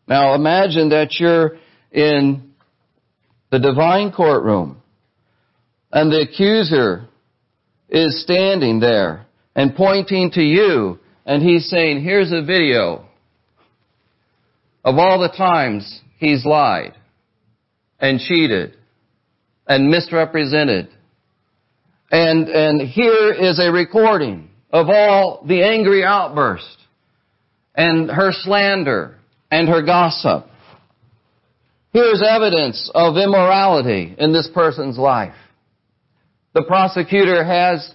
Now 0.07 0.35
imagine 0.35 0.89
that 0.89 1.15
you're 1.19 1.57
in 1.91 2.53
the 3.49 3.57
divine 3.57 4.11
courtroom 4.11 4.83
and 5.91 6.11
the 6.11 6.21
accuser 6.21 7.07
is 7.89 8.21
standing 8.21 8.79
there 8.79 9.25
and 9.55 9.75
pointing 9.75 10.29
to 10.33 10.43
you 10.43 10.99
and 11.25 11.41
he's 11.41 11.67
saying, 11.71 12.03
here's 12.03 12.31
a 12.31 12.43
video 12.43 13.07
of 14.83 14.97
all 14.97 15.19
the 15.19 15.35
times 15.35 16.01
he's 16.17 16.45
lied 16.45 16.93
and 17.99 18.19
cheated 18.19 18.75
and 19.67 19.89
misrepresented. 19.89 20.89
And, 22.11 22.47
and 22.49 22.81
here 22.81 23.33
is 23.33 23.59
a 23.59 23.71
recording 23.71 24.49
of 24.71 24.89
all 24.89 25.43
the 25.47 25.63
angry 25.63 26.03
outburst 26.03 26.77
and 27.75 28.09
her 28.09 28.31
slander 28.31 29.15
and 29.49 29.67
her 29.69 29.81
gossip. 29.81 30.45
Here's 31.91 32.23
evidence 32.27 32.89
of 32.93 33.17
immorality 33.17 34.15
in 34.17 34.33
this 34.33 34.49
person's 34.53 34.97
life. 34.97 35.35
The 36.53 36.63
prosecutor 36.63 37.43
has 37.43 37.93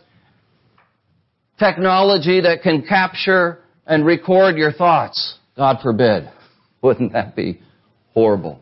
technology 1.59 2.41
that 2.41 2.63
can 2.63 2.83
capture 2.83 3.59
and 3.87 4.07
record 4.07 4.57
your 4.57 4.73
thoughts. 4.73 5.39
God 5.57 5.79
forbid. 5.83 6.29
Wouldn't 6.83 7.13
that 7.13 7.35
be 7.35 7.61
horrible? 8.15 8.61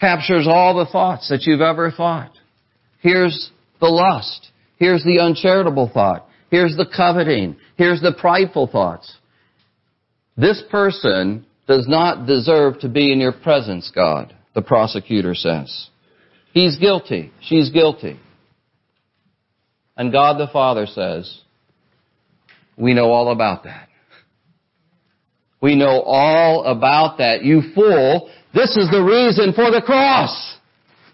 Captures 0.00 0.46
all 0.48 0.76
the 0.76 0.90
thoughts 0.90 1.28
that 1.28 1.42
you've 1.42 1.60
ever 1.60 1.90
thought. 1.90 2.32
Here's 3.00 3.50
the 3.80 3.86
lust. 3.86 4.50
Here's 4.76 5.04
the 5.04 5.20
uncharitable 5.20 5.90
thought. 5.92 6.26
Here's 6.50 6.76
the 6.76 6.86
coveting. 6.86 7.56
Here's 7.76 8.00
the 8.00 8.12
prideful 8.12 8.66
thoughts. 8.66 9.16
This 10.36 10.62
person 10.70 11.46
does 11.68 11.86
not 11.88 12.26
deserve 12.26 12.80
to 12.80 12.88
be 12.88 13.12
in 13.12 13.20
your 13.20 13.32
presence, 13.32 13.90
God, 13.94 14.34
the 14.54 14.62
prosecutor 14.62 15.34
says. 15.34 15.88
He's 16.52 16.76
guilty. 16.76 17.32
She's 17.40 17.70
guilty. 17.70 18.18
And 19.96 20.12
God 20.12 20.38
the 20.38 20.50
Father 20.52 20.86
says, 20.86 21.40
we 22.76 22.94
know 22.94 23.10
all 23.10 23.30
about 23.30 23.64
that. 23.64 23.88
We 25.62 25.76
know 25.76 26.02
all 26.02 26.64
about 26.64 27.18
that. 27.18 27.44
You 27.44 27.62
fool, 27.74 28.28
this 28.52 28.76
is 28.76 28.90
the 28.90 29.02
reason 29.02 29.52
for 29.54 29.70
the 29.70 29.80
cross. 29.80 30.56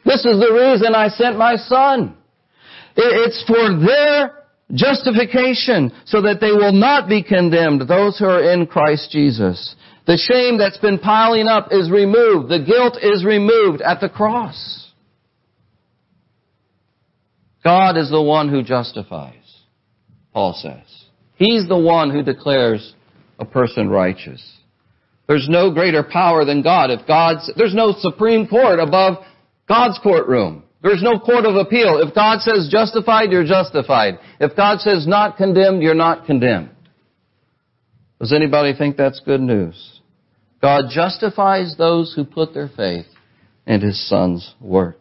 This 0.04 0.24
is 0.24 0.40
the 0.40 0.52
reason 0.52 0.94
I 0.94 1.08
sent 1.08 1.36
my 1.36 1.56
son. 1.56 2.16
It's 2.96 3.44
for 3.46 3.78
their 3.78 4.38
justification 4.72 5.92
so 6.06 6.22
that 6.22 6.40
they 6.40 6.50
will 6.50 6.72
not 6.72 7.08
be 7.08 7.22
condemned, 7.22 7.86
those 7.86 8.18
who 8.18 8.24
are 8.24 8.52
in 8.52 8.66
Christ 8.66 9.10
Jesus. 9.10 9.76
The 10.06 10.16
shame 10.16 10.56
that's 10.58 10.78
been 10.78 10.98
piling 10.98 11.46
up 11.46 11.68
is 11.70 11.90
removed. 11.90 12.48
The 12.48 12.64
guilt 12.64 12.96
is 13.02 13.24
removed 13.24 13.82
at 13.82 14.00
the 14.00 14.08
cross. 14.08 14.90
God 17.62 17.98
is 17.98 18.10
the 18.10 18.22
one 18.22 18.48
who 18.48 18.62
justifies, 18.62 19.34
Paul 20.32 20.54
says. 20.54 21.04
He's 21.34 21.68
the 21.68 21.78
one 21.78 22.10
who 22.10 22.22
declares 22.22 22.94
a 23.38 23.44
person 23.44 23.88
righteous. 23.88 24.42
There's 25.26 25.48
no 25.48 25.72
greater 25.72 26.02
power 26.02 26.44
than 26.44 26.62
God. 26.62 26.90
If 26.90 27.06
God's, 27.06 27.50
there's 27.56 27.74
no 27.74 27.94
Supreme 27.98 28.46
Court 28.48 28.80
above 28.80 29.24
God's 29.68 29.98
courtroom. 30.02 30.64
There's 30.82 31.02
no 31.02 31.18
court 31.18 31.44
of 31.44 31.56
appeal. 31.56 32.00
If 32.06 32.14
God 32.14 32.40
says 32.40 32.68
justified, 32.70 33.30
you're 33.30 33.44
justified. 33.44 34.18
If 34.40 34.56
God 34.56 34.80
says 34.80 35.06
not 35.06 35.36
condemned, 35.36 35.82
you're 35.82 35.94
not 35.94 36.24
condemned. 36.24 36.70
Does 38.20 38.32
anybody 38.32 38.74
think 38.74 38.96
that's 38.96 39.20
good 39.20 39.40
news? 39.40 40.00
God 40.62 40.84
justifies 40.90 41.76
those 41.76 42.14
who 42.14 42.24
put 42.24 42.54
their 42.54 42.68
faith 42.68 43.06
in 43.66 43.80
His 43.80 44.08
Son's 44.08 44.54
work. 44.60 44.98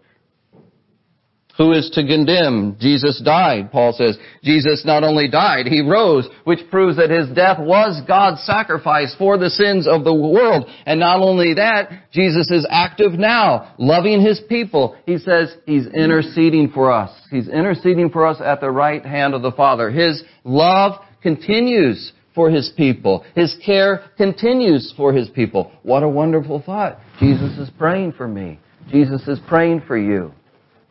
Who 1.57 1.71
is 1.73 1.89
to 1.95 2.05
condemn? 2.05 2.77
Jesus 2.79 3.19
died, 3.23 3.71
Paul 3.71 3.93
says. 3.93 4.17
Jesus 4.43 4.83
not 4.85 5.03
only 5.03 5.27
died, 5.27 5.65
he 5.65 5.81
rose, 5.81 6.27
which 6.43 6.69
proves 6.69 6.97
that 6.97 7.09
his 7.09 7.27
death 7.29 7.57
was 7.59 7.99
God's 8.07 8.43
sacrifice 8.43 9.15
for 9.17 9.39
the 9.39 9.49
sins 9.49 9.87
of 9.87 10.03
the 10.03 10.13
world. 10.13 10.69
And 10.85 10.99
not 10.99 11.19
only 11.19 11.55
that, 11.55 12.11
Jesus 12.11 12.51
is 12.51 12.67
active 12.69 13.13
now, 13.13 13.73
loving 13.79 14.21
his 14.21 14.39
people. 14.47 14.95
He 15.07 15.17
says 15.17 15.55
he's 15.65 15.87
interceding 15.87 16.69
for 16.69 16.91
us. 16.91 17.09
He's 17.31 17.47
interceding 17.47 18.11
for 18.11 18.27
us 18.27 18.37
at 18.39 18.61
the 18.61 18.71
right 18.71 19.03
hand 19.03 19.33
of 19.33 19.41
the 19.41 19.51
Father. 19.51 19.89
His 19.89 20.23
love 20.43 21.01
continues 21.23 22.11
for 22.35 22.51
His 22.51 22.71
people. 22.77 23.25
His 23.35 23.55
care 23.65 24.11
continues 24.15 24.93
for 24.95 25.11
His 25.11 25.27
people. 25.27 25.71
What 25.81 26.03
a 26.03 26.07
wonderful 26.07 26.61
thought. 26.63 26.99
Jesus 27.19 27.57
is 27.57 27.71
praying 27.79 28.11
for 28.11 28.27
me. 28.27 28.59
Jesus 28.91 29.27
is 29.27 29.39
praying 29.47 29.81
for 29.87 29.97
you 29.97 30.31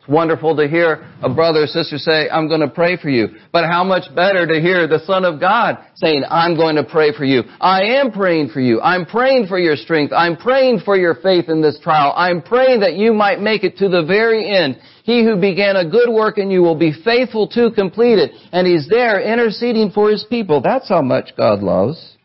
wonderful 0.07 0.55
to 0.57 0.67
hear 0.67 1.07
a 1.21 1.33
brother 1.33 1.63
or 1.63 1.67
sister 1.67 1.97
say, 1.97 2.29
I'm 2.29 2.47
going 2.47 2.61
to 2.61 2.69
pray 2.69 2.97
for 2.97 3.09
you. 3.09 3.29
But 3.51 3.65
how 3.65 3.83
much 3.83 4.13
better 4.15 4.45
to 4.47 4.61
hear 4.61 4.87
the 4.87 4.99
Son 5.05 5.25
of 5.25 5.39
God 5.39 5.77
saying, 5.95 6.23
I'm 6.29 6.55
going 6.55 6.75
to 6.75 6.83
pray 6.83 7.13
for 7.15 7.25
you. 7.25 7.43
I 7.59 7.81
am 7.99 8.11
praying 8.11 8.49
for 8.49 8.59
you. 8.59 8.81
I'm 8.81 9.05
praying 9.05 9.47
for 9.47 9.59
your 9.59 9.75
strength. 9.75 10.13
I'm 10.13 10.37
praying 10.37 10.81
for 10.85 10.97
your 10.97 11.15
faith 11.15 11.49
in 11.49 11.61
this 11.61 11.79
trial. 11.81 12.13
I'm 12.15 12.41
praying 12.41 12.81
that 12.81 12.95
you 12.95 13.13
might 13.13 13.41
make 13.41 13.63
it 13.63 13.77
to 13.77 13.89
the 13.89 14.03
very 14.03 14.49
end. 14.49 14.79
He 15.03 15.23
who 15.23 15.39
began 15.39 15.75
a 15.75 15.89
good 15.89 16.09
work 16.09 16.37
in 16.37 16.51
you 16.51 16.61
will 16.61 16.77
be 16.77 16.93
faithful 17.03 17.47
to 17.49 17.71
complete 17.71 18.19
it. 18.19 18.31
And 18.51 18.67
He's 18.67 18.87
there 18.89 19.21
interceding 19.21 19.91
for 19.91 20.09
His 20.09 20.25
people. 20.29 20.61
That's 20.61 20.89
how 20.89 21.01
much 21.01 21.31
God 21.37 21.61
loves. 21.61 22.15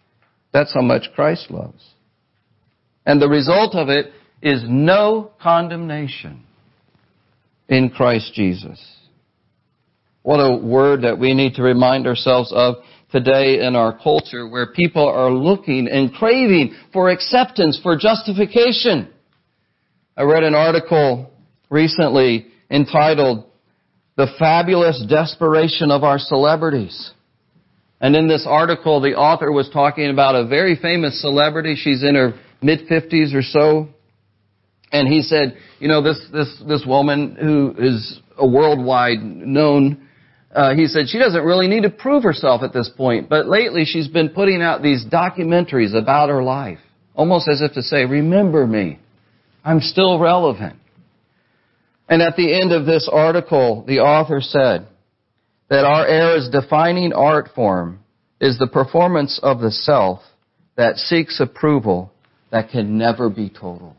That's 0.52 0.74
how 0.74 0.82
much 0.82 1.08
Christ 1.14 1.50
loves. 1.50 1.82
And 3.06 3.20
the 3.20 3.28
result 3.28 3.74
of 3.74 3.88
it 3.88 4.12
is 4.42 4.62
no 4.66 5.30
condemnation 5.40 6.44
in 7.72 7.88
Christ 7.88 8.34
Jesus. 8.34 8.78
What 10.22 10.36
a 10.36 10.54
word 10.54 11.02
that 11.02 11.18
we 11.18 11.32
need 11.32 11.54
to 11.54 11.62
remind 11.62 12.06
ourselves 12.06 12.52
of 12.54 12.76
today 13.10 13.66
in 13.66 13.74
our 13.74 13.98
culture 13.98 14.46
where 14.46 14.72
people 14.72 15.08
are 15.08 15.30
looking 15.30 15.88
and 15.88 16.12
craving 16.12 16.76
for 16.92 17.08
acceptance, 17.08 17.80
for 17.82 17.96
justification. 17.96 19.10
I 20.18 20.24
read 20.24 20.44
an 20.44 20.54
article 20.54 21.32
recently 21.70 22.48
entitled 22.70 23.46
The 24.16 24.28
Fabulous 24.38 25.02
Desperation 25.08 25.90
of 25.90 26.04
Our 26.04 26.18
Celebrities. 26.18 27.12
And 28.02 28.14
in 28.14 28.28
this 28.28 28.46
article, 28.46 29.00
the 29.00 29.14
author 29.14 29.50
was 29.50 29.70
talking 29.72 30.10
about 30.10 30.34
a 30.34 30.46
very 30.46 30.76
famous 30.76 31.22
celebrity. 31.22 31.74
She's 31.74 32.02
in 32.02 32.16
her 32.16 32.38
mid 32.60 32.86
50s 32.86 33.34
or 33.34 33.42
so. 33.42 33.88
And 34.92 35.08
he 35.08 35.22
said, 35.22 35.56
you 35.80 35.88
know, 35.88 36.02
this, 36.02 36.20
this, 36.32 36.62
this 36.68 36.84
woman 36.86 37.36
who 37.40 37.74
is 37.78 38.20
a 38.36 38.46
worldwide 38.46 39.22
known, 39.22 40.06
uh, 40.54 40.74
he 40.74 40.86
said 40.86 41.08
she 41.08 41.18
doesn't 41.18 41.42
really 41.42 41.66
need 41.66 41.84
to 41.84 41.90
prove 41.90 42.22
herself 42.22 42.62
at 42.62 42.74
this 42.74 42.90
point, 42.94 43.30
but 43.30 43.46
lately 43.46 43.84
she's 43.86 44.08
been 44.08 44.28
putting 44.28 44.60
out 44.60 44.82
these 44.82 45.04
documentaries 45.06 45.94
about 45.94 46.28
her 46.28 46.42
life, 46.42 46.78
almost 47.14 47.48
as 47.48 47.62
if 47.62 47.72
to 47.72 47.82
say, 47.82 48.04
remember 48.04 48.66
me. 48.66 48.98
I'm 49.64 49.80
still 49.80 50.18
relevant. 50.18 50.76
And 52.08 52.20
at 52.20 52.36
the 52.36 52.52
end 52.60 52.72
of 52.72 52.84
this 52.84 53.08
article, 53.10 53.84
the 53.86 54.00
author 54.00 54.42
said 54.42 54.86
that 55.70 55.86
our 55.86 56.06
era's 56.06 56.50
defining 56.50 57.14
art 57.14 57.48
form 57.54 58.00
is 58.40 58.58
the 58.58 58.66
performance 58.66 59.40
of 59.42 59.60
the 59.60 59.70
self 59.70 60.20
that 60.76 60.96
seeks 60.96 61.40
approval 61.40 62.12
that 62.50 62.70
can 62.70 62.98
never 62.98 63.30
be 63.30 63.48
total. 63.48 63.96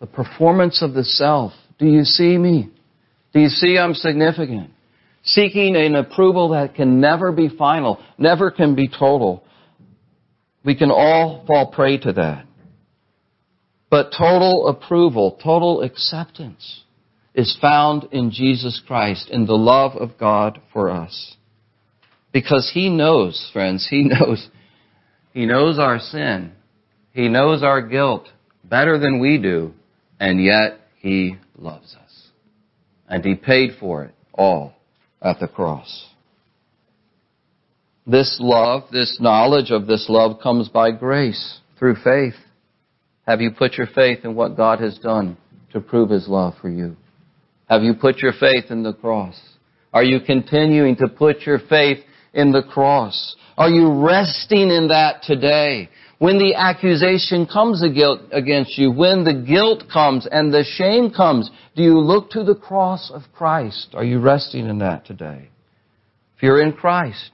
The 0.00 0.06
performance 0.06 0.82
of 0.82 0.94
the 0.94 1.04
self. 1.04 1.52
Do 1.78 1.86
you 1.86 2.04
see 2.04 2.36
me? 2.36 2.70
Do 3.32 3.40
you 3.40 3.48
see 3.48 3.78
I'm 3.78 3.94
significant? 3.94 4.70
Seeking 5.24 5.76
an 5.76 5.94
approval 5.94 6.50
that 6.50 6.74
can 6.74 7.00
never 7.00 7.32
be 7.32 7.48
final, 7.48 8.02
never 8.16 8.50
can 8.50 8.74
be 8.74 8.88
total. 8.88 9.44
We 10.64 10.74
can 10.74 10.90
all 10.90 11.44
fall 11.46 11.70
prey 11.70 11.98
to 11.98 12.12
that. 12.14 12.46
But 13.90 14.12
total 14.16 14.68
approval, 14.68 15.38
total 15.42 15.82
acceptance 15.82 16.82
is 17.34 17.56
found 17.60 18.08
in 18.12 18.30
Jesus 18.30 18.80
Christ, 18.86 19.30
in 19.30 19.46
the 19.46 19.54
love 19.54 19.92
of 19.96 20.18
God 20.18 20.60
for 20.72 20.90
us. 20.90 21.36
Because 22.32 22.70
He 22.72 22.88
knows, 22.88 23.50
friends, 23.52 23.86
He 23.88 24.04
knows. 24.04 24.48
He 25.32 25.46
knows 25.46 25.78
our 25.78 25.98
sin. 25.98 26.52
He 27.12 27.28
knows 27.28 27.62
our 27.62 27.80
guilt 27.82 28.28
better 28.64 28.98
than 28.98 29.20
we 29.20 29.38
do 29.38 29.72
and 30.20 30.42
yet 30.42 30.80
He 31.00 31.36
loves 31.56 31.94
us. 31.94 32.28
And 33.08 33.24
He 33.24 33.34
paid 33.34 33.72
for 33.80 34.04
it 34.04 34.14
all 34.32 34.74
at 35.22 35.40
the 35.40 35.48
cross. 35.48 36.06
This 38.06 38.38
love, 38.40 38.84
this 38.90 39.18
knowledge 39.20 39.70
of 39.70 39.86
this 39.86 40.06
love 40.08 40.40
comes 40.42 40.68
by 40.68 40.90
grace 40.92 41.58
through 41.78 41.96
faith. 41.96 42.34
Have 43.26 43.40
you 43.42 43.50
put 43.50 43.74
your 43.74 43.86
faith 43.86 44.20
in 44.24 44.34
what 44.34 44.56
God 44.56 44.80
has 44.80 44.98
done 44.98 45.36
to 45.72 45.80
prove 45.80 46.08
His 46.08 46.26
love 46.26 46.54
for 46.60 46.70
you? 46.70 46.96
Have 47.68 47.82
you 47.82 47.92
put 47.94 48.18
your 48.18 48.32
faith 48.32 48.70
in 48.70 48.82
the 48.82 48.94
cross? 48.94 49.38
Are 49.92 50.02
you 50.02 50.20
continuing 50.20 50.96
to 50.96 51.08
put 51.08 51.42
your 51.42 51.58
faith 51.58 51.98
in 52.32 52.52
the 52.52 52.62
cross? 52.62 53.36
Are 53.58 53.68
you 53.68 54.02
resting 54.02 54.70
in 54.70 54.88
that 54.88 55.22
today? 55.22 55.90
When 56.18 56.38
the 56.38 56.54
accusation 56.56 57.46
comes 57.46 57.82
against 57.82 58.76
you, 58.76 58.90
when 58.90 59.22
the 59.22 59.44
guilt 59.46 59.84
comes 59.92 60.26
and 60.30 60.52
the 60.52 60.64
shame 60.64 61.12
comes, 61.12 61.48
do 61.76 61.82
you 61.82 62.00
look 62.00 62.30
to 62.30 62.42
the 62.42 62.56
cross 62.56 63.10
of 63.12 63.22
Christ? 63.32 63.90
Are 63.94 64.04
you 64.04 64.18
resting 64.18 64.66
in 64.68 64.78
that 64.78 65.06
today? 65.06 65.48
If 66.36 66.42
you're 66.42 66.60
in 66.60 66.72
Christ, 66.72 67.30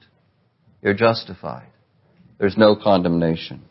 you're 0.83 0.93
justified. 0.93 1.67
There's 2.37 2.57
no 2.57 2.75
condemnation. 2.75 3.63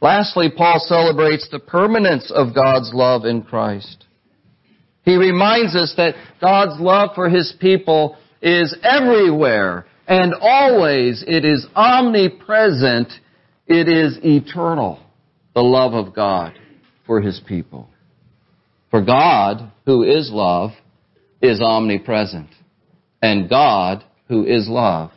Lastly, 0.00 0.48
Paul 0.56 0.80
celebrates 0.86 1.48
the 1.50 1.58
permanence 1.58 2.30
of 2.32 2.54
God's 2.54 2.92
love 2.94 3.24
in 3.24 3.42
Christ. 3.42 4.06
He 5.02 5.16
reminds 5.16 5.74
us 5.74 5.94
that 5.96 6.14
God's 6.40 6.80
love 6.80 7.10
for 7.16 7.28
His 7.28 7.52
people 7.60 8.16
is 8.40 8.76
everywhere 8.82 9.86
and 10.06 10.34
always. 10.40 11.24
It 11.26 11.44
is 11.44 11.66
omnipresent 11.74 13.12
it 13.70 13.88
is 13.88 14.18
eternal, 14.24 14.98
the 15.54 15.62
love 15.62 15.94
of 15.94 16.12
God 16.12 16.52
for 17.06 17.20
His 17.20 17.40
people. 17.46 17.88
For 18.90 19.00
God, 19.00 19.70
who 19.86 20.02
is 20.02 20.28
love, 20.32 20.72
is 21.40 21.60
omnipresent. 21.60 22.48
And 23.22 23.48
God, 23.48 24.02
who 24.26 24.44
is 24.44 24.68
love, 24.68 25.12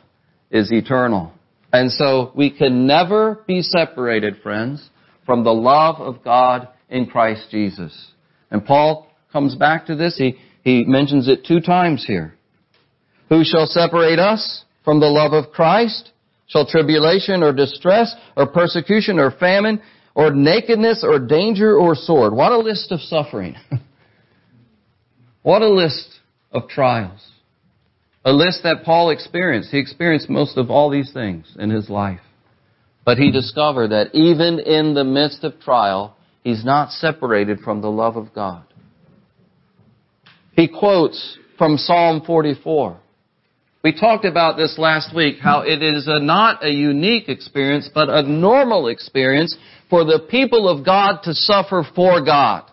is 0.51 0.71
eternal. 0.71 1.33
And 1.71 1.91
so 1.91 2.31
we 2.35 2.55
can 2.55 2.85
never 2.85 3.43
be 3.47 3.63
separated, 3.63 4.35
friends, 4.43 4.87
from 5.25 5.43
the 5.43 5.53
love 5.53 5.95
of 5.99 6.23
God 6.23 6.67
in 6.89 7.07
Christ 7.07 7.47
Jesus. 7.49 8.11
And 8.51 8.63
Paul 8.63 9.07
comes 9.31 9.55
back 9.55 9.87
to 9.87 9.95
this. 9.95 10.15
He, 10.15 10.37
he 10.63 10.83
mentions 10.85 11.27
it 11.27 11.43
two 11.43 11.59
times 11.59 12.05
here. 12.05 12.35
Who 13.29 13.43
shall 13.43 13.65
separate 13.65 14.19
us 14.19 14.63
from 14.85 14.99
the 14.99 15.07
love 15.07 15.33
of 15.33 15.51
Christ? 15.51 16.11
Shall 16.47 16.65
tribulation 16.65 17.41
or 17.43 17.53
distress 17.53 18.13
or 18.35 18.47
persecution 18.47 19.19
or 19.19 19.31
famine 19.31 19.81
or 20.15 20.31
nakedness 20.31 21.03
or 21.03 21.19
danger 21.19 21.77
or 21.77 21.95
sword? 21.95 22.33
What 22.33 22.51
a 22.51 22.57
list 22.57 22.91
of 22.91 22.99
suffering. 23.01 23.55
what 25.41 25.61
a 25.61 25.69
list 25.69 26.19
of 26.51 26.67
trials. 26.67 27.27
A 28.25 28.31
list 28.31 28.61
that 28.63 28.83
Paul 28.83 29.09
experienced. 29.09 29.69
He 29.71 29.79
experienced 29.79 30.29
most 30.29 30.57
of 30.57 30.69
all 30.69 30.89
these 30.89 31.11
things 31.11 31.51
in 31.57 31.69
his 31.69 31.89
life. 31.89 32.21
But 33.05 33.17
he 33.17 33.31
discovered 33.31 33.89
that 33.89 34.15
even 34.15 34.59
in 34.59 34.93
the 34.93 35.03
midst 35.03 35.43
of 35.43 35.59
trial, 35.59 36.15
he's 36.43 36.63
not 36.63 36.91
separated 36.91 37.59
from 37.59 37.81
the 37.81 37.91
love 37.91 38.15
of 38.15 38.33
God. 38.33 38.63
He 40.53 40.67
quotes 40.67 41.37
from 41.57 41.77
Psalm 41.77 42.21
44. 42.25 42.99
We 43.83 43.91
talked 43.91 44.23
about 44.23 44.55
this 44.55 44.77
last 44.77 45.13
week, 45.13 45.39
how 45.41 45.63
it 45.63 45.83
is 45.83 46.07
a, 46.07 46.17
not 46.17 46.63
a 46.63 46.69
unique 46.69 47.27
experience, 47.27 47.89
but 47.93 48.07
a 48.07 48.21
normal 48.23 48.87
experience 48.87 49.57
for 49.89 50.05
the 50.05 50.25
people 50.31 50.69
of 50.69 50.85
God 50.85 51.19
to 51.23 51.33
suffer 51.33 51.83
for 51.93 52.23
God. 52.23 52.63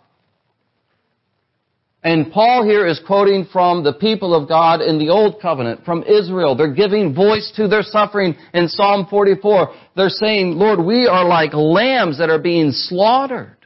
And 2.04 2.30
Paul 2.30 2.64
here 2.64 2.86
is 2.86 3.00
quoting 3.04 3.48
from 3.52 3.82
the 3.82 3.92
people 3.92 4.34
of 4.34 4.48
God 4.48 4.80
in 4.80 4.98
the 5.00 5.08
Old 5.08 5.42
Covenant, 5.42 5.84
from 5.84 6.04
Israel. 6.04 6.54
They're 6.54 6.72
giving 6.72 7.12
voice 7.12 7.52
to 7.56 7.66
their 7.66 7.82
suffering 7.82 8.36
in 8.54 8.68
Psalm 8.68 9.08
44. 9.10 9.74
They're 9.96 10.08
saying, 10.10 10.52
Lord, 10.52 10.78
we 10.78 11.08
are 11.08 11.26
like 11.26 11.52
lambs 11.52 12.18
that 12.18 12.30
are 12.30 12.38
being 12.38 12.70
slaughtered. 12.70 13.59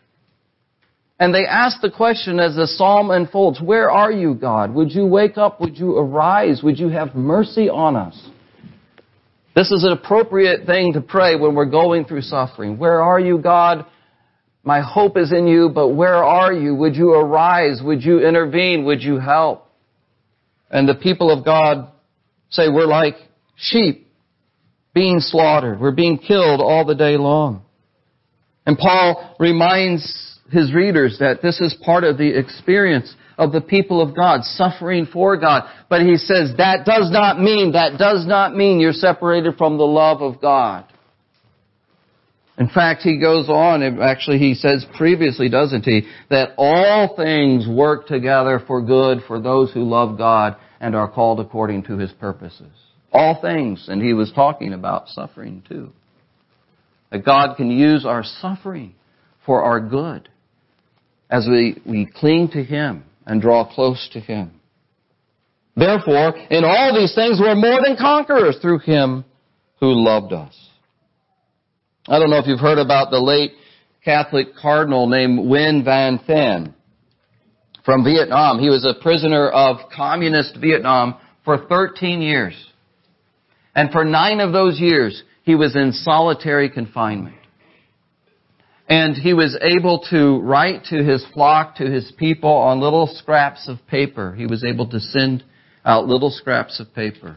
And 1.19 1.33
they 1.33 1.47
ask 1.47 1.81
the 1.81 1.91
question 1.91 2.41
as 2.41 2.57
the 2.57 2.67
psalm 2.67 3.11
unfolds, 3.11 3.61
Where 3.61 3.91
are 3.91 4.11
you, 4.11 4.35
God? 4.35 4.75
Would 4.75 4.93
you 4.93 5.07
wake 5.07 5.39
up? 5.39 5.61
Would 5.61 5.79
you 5.79 5.97
arise? 5.97 6.63
Would 6.63 6.79
you 6.79 6.89
have 6.89 7.15
mercy 7.15 7.69
on 7.69 7.95
us? 7.95 8.29
This 9.55 9.71
is 9.71 9.85
an 9.85 9.93
appropriate 9.93 10.67
thing 10.67 10.95
to 10.95 11.01
pray 11.01 11.37
when 11.37 11.55
we're 11.55 11.67
going 11.67 12.05
through 12.05 12.23
suffering. 12.23 12.79
Where 12.79 13.01
are 13.01 13.21
you, 13.21 13.39
God? 13.39 13.87
My 14.65 14.81
hope 14.81 15.17
is 15.17 15.31
in 15.31 15.47
you, 15.47 15.69
but 15.73 15.91
where 15.91 16.25
are 16.25 16.53
you? 16.53 16.75
Would 16.75 16.97
you 16.97 17.13
arise? 17.13 17.81
Would 17.85 18.03
you 18.03 18.27
intervene? 18.27 18.85
Would 18.87 19.03
you 19.03 19.21
help? 19.21 19.71
And 20.71 20.89
the 20.89 20.95
people 20.95 21.31
of 21.31 21.45
God 21.45 21.93
say, 22.51 22.69
We're 22.69 22.87
like 22.87 23.15
sheep 23.57 24.09
being 24.95 25.21
slaughtered. 25.21 25.79
We're 25.79 25.93
being 25.93 26.19
killed 26.19 26.61
all 26.61 26.85
the 26.85 26.95
day 26.97 27.17
long. 27.17 27.63
And 28.67 28.77
Paul 28.77 29.37
reminds 29.39 30.34
his 30.51 30.73
readers 30.75 31.19
that 31.21 31.43
this 31.43 31.61
is 31.61 31.75
part 31.85 32.05
of 32.05 32.19
the 32.19 32.39
experience 32.39 33.15
of 33.37 33.53
the 33.53 33.61
people 33.61 34.01
of 34.01 34.15
God, 34.15 34.45
suffering 34.45 35.07
for 35.11 35.37
God. 35.37 35.69
But 35.89 36.03
he 36.03 36.17
says 36.17 36.53
that 36.59 36.85
does 36.85 37.11
not 37.11 37.41
mean, 37.41 37.73
that 37.73 37.99
does 37.99 38.27
not 38.27 38.55
mean 38.55 38.81
you're 38.81 38.93
separated 38.93 39.57
from 39.57 39.79
the 39.79 39.85
love 39.85 40.23
of 40.23 40.41
God. 40.41 40.85
In 42.57 42.69
fact, 42.69 43.03
he 43.03 43.19
goes 43.19 43.49
on, 43.49 43.83
actually 44.01 44.39
he 44.39 44.55
says 44.55 44.87
previously, 44.97 45.49
doesn't 45.49 45.83
he, 45.83 46.07
that 46.31 46.51
all 46.57 47.17
things 47.17 47.67
work 47.67 48.07
together 48.07 48.61
for 48.65 48.81
good 48.81 49.23
for 49.27 49.41
those 49.41 49.73
who 49.73 49.83
love 49.83 50.17
God 50.17 50.57
and 50.81 50.95
are 50.95 51.11
called 51.11 51.41
according 51.41 51.83
to 51.85 51.99
his 51.99 52.13
purposes. 52.13 52.71
All 53.13 53.41
things, 53.41 53.87
and 53.89 54.01
he 54.01 54.13
was 54.13 54.31
talking 54.33 54.73
about 54.73 55.09
suffering 55.09 55.65
too. 55.69 55.91
That 57.11 57.25
God 57.25 57.57
can 57.57 57.71
use 57.71 58.05
our 58.07 58.23
suffering 58.23 58.95
for 59.45 59.63
our 59.65 59.81
good 59.81 60.29
as 61.31 61.47
we, 61.49 61.81
we 61.85 62.07
cling 62.07 62.49
to 62.49 62.63
him 62.63 63.05
and 63.27 63.41
draw 63.41 63.65
close 63.65 64.09
to 64.13 64.21
him. 64.21 64.61
Therefore, 65.77 66.37
in 66.51 66.65
all 66.65 66.95
these 66.95 67.15
things 67.15 67.41
we're 67.41 67.55
more 67.55 67.81
than 67.85 67.97
conquerors 67.97 68.59
through 68.61 68.79
him 68.81 69.25
who 69.81 69.93
loved 69.93 70.33
us. 70.33 70.55
I 72.07 72.19
don't 72.19 72.31
know 72.31 72.39
if 72.39 72.47
you've 72.47 72.61
heard 72.61 72.79
about 72.79 73.11
the 73.11 73.19
late 73.19 73.53
Catholic 74.05 74.55
cardinal 74.61 75.09
named 75.09 75.39
Nguyen 75.39 75.85
Van 75.85 76.19
Thuan 76.19 76.75
from 77.85 78.05
Vietnam. 78.05 78.59
He 78.59 78.69
was 78.69 78.85
a 78.85 79.01
prisoner 79.03 79.49
of 79.49 79.91
communist 79.95 80.57
Vietnam 80.61 81.17
for 81.45 81.67
13 81.67 82.21
years. 82.21 82.55
And 83.75 83.91
for 83.91 84.05
nine 84.05 84.41
of 84.41 84.53
those 84.53 84.79
years, 84.79 85.23
he 85.43 85.55
was 85.55 85.75
in 85.75 85.93
solitary 85.93 86.71
confinement. 86.71 87.37
And 88.89 89.17
he 89.17 89.33
was 89.33 89.57
able 89.63 90.05
to 90.11 90.41
write 90.41 90.85
to 90.87 91.03
his 91.03 91.25
flock, 91.33 91.77
to 91.77 91.91
his 91.91 92.13
people 92.19 92.51
on 92.51 92.81
little 92.81 93.07
scraps 93.07 93.69
of 93.69 93.79
paper. 93.87 94.35
He 94.35 94.47
was 94.47 94.63
able 94.63 94.89
to 94.91 95.01
send 95.01 95.43
out 95.85 96.07
little 96.07 96.31
scraps 96.31 96.81
of 96.81 96.95
paper. 96.95 97.37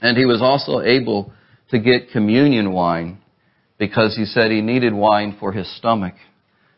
And 0.00 0.16
he 0.16 0.26
was 0.26 0.42
also 0.42 0.80
able 0.80 1.32
to 1.70 1.78
get 1.78 2.10
communion 2.10 2.72
wine 2.72 3.18
because 3.78 4.16
he 4.16 4.24
said 4.24 4.50
he 4.50 4.60
needed 4.60 4.92
wine 4.92 5.36
for 5.38 5.52
his 5.52 5.74
stomach. 5.76 6.14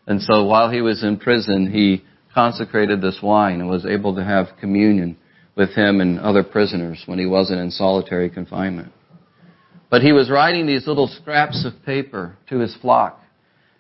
And 0.07 0.23
so 0.23 0.45
while 0.45 0.71
he 0.71 0.81
was 0.81 1.03
in 1.03 1.19
prison, 1.19 1.71
he 1.71 2.05
consecrated 2.35 3.01
this 3.01 3.19
wine 3.23 3.61
and 3.61 3.69
was 3.69 3.85
able 3.85 4.15
to 4.15 4.25
have 4.25 4.47
communion 4.61 5.17
with 5.57 5.75
him 5.75 6.01
and 6.01 6.21
other 6.21 6.45
prisoners 6.45 7.03
when 7.07 7.19
he 7.19 7.27
wasn't 7.27 7.61
in 7.61 7.71
solitary 7.71 8.31
confinement. 8.31 8.93
But 9.91 10.03
he 10.03 10.13
was 10.13 10.31
writing 10.31 10.67
these 10.67 10.87
little 10.87 11.09
scraps 11.09 11.65
of 11.65 11.73
paper 11.85 12.37
to 12.51 12.59
his 12.59 12.77
flock. 12.77 13.21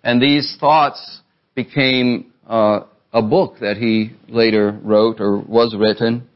And 0.02 0.22
these 0.22 0.56
thoughts 0.58 1.20
became 1.54 2.32
uh, 2.46 2.80
a 3.12 3.22
book 3.22 3.56
that 3.60 3.76
he 3.76 4.12
later 4.28 4.78
wrote 4.82 5.20
or 5.20 5.38
was 5.38 5.74
written 5.76 6.28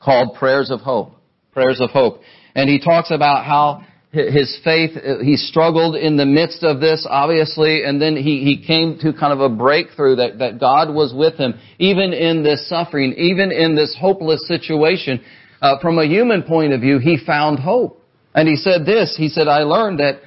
called 0.00 0.34
Prayers 0.34 0.70
of 0.70 0.80
Hope. 0.80 1.12
Prayers 1.52 1.80
of 1.80 1.90
Hope. 1.90 2.20
And 2.54 2.68
he 2.68 2.80
talks 2.80 3.10
about 3.10 3.44
how 3.44 3.82
his 4.12 4.58
faith, 4.64 4.90
he 5.22 5.36
struggled 5.36 5.94
in 5.94 6.16
the 6.16 6.26
midst 6.26 6.64
of 6.64 6.80
this, 6.80 7.06
obviously, 7.08 7.84
and 7.84 8.02
then 8.02 8.16
he, 8.16 8.42
he 8.42 8.64
came 8.66 8.98
to 9.00 9.12
kind 9.12 9.32
of 9.32 9.40
a 9.40 9.48
breakthrough 9.48 10.16
that, 10.16 10.38
that 10.38 10.58
God 10.58 10.92
was 10.92 11.14
with 11.14 11.34
him, 11.34 11.54
even 11.78 12.12
in 12.12 12.42
this 12.42 12.68
suffering, 12.68 13.12
even 13.16 13.52
in 13.52 13.76
this 13.76 13.96
hopeless 13.98 14.46
situation. 14.48 15.20
Uh, 15.62 15.78
from 15.80 15.98
a 15.98 16.06
human 16.06 16.42
point 16.42 16.72
of 16.72 16.80
view, 16.80 16.98
he 16.98 17.18
found 17.24 17.60
hope. 17.60 17.99
And 18.34 18.48
he 18.48 18.56
said 18.56 18.86
this, 18.86 19.14
he 19.16 19.28
said, 19.28 19.48
I 19.48 19.60
learned 19.60 20.00
that 20.00 20.20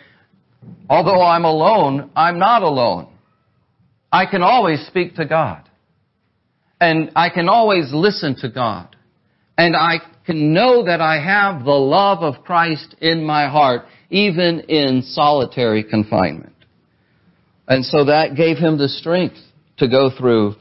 although 0.90 1.22
I'm 1.22 1.46
alone, 1.46 2.12
I'm 2.16 2.40
not 2.40 2.62
alone. 2.62 3.08
I 4.12 4.26
can 4.26 4.44
always 4.44 4.86
speak 4.88 5.16
to 5.16 5.26
God. 5.26 5.70
And 6.80 7.12
I 7.16 7.30
can 7.30 7.48
always 7.48 7.94
listen 7.94 8.36
to 8.42 8.50
God. 8.50 8.96
And 9.58 9.76
I 9.76 10.00
can 10.26 10.54
know 10.54 10.86
that 10.86 11.02
I 11.02 11.24
have 11.24 11.64
the 11.64 11.72
love 11.72 12.20
of 12.24 12.44
Christ 12.44 12.96
in 13.00 13.24
my 13.24 13.48
heart, 13.48 13.86
even 14.10 14.62
in 14.62 15.02
solitary 15.02 15.84
confinement. 15.84 16.54
And 17.68 17.86
so 17.86 18.06
that 18.06 18.36
gave 18.36 18.58
him 18.58 18.78
the 18.78 18.90
strength 18.90 19.38
to 19.78 19.88
go 19.88 20.10
through 20.16 20.56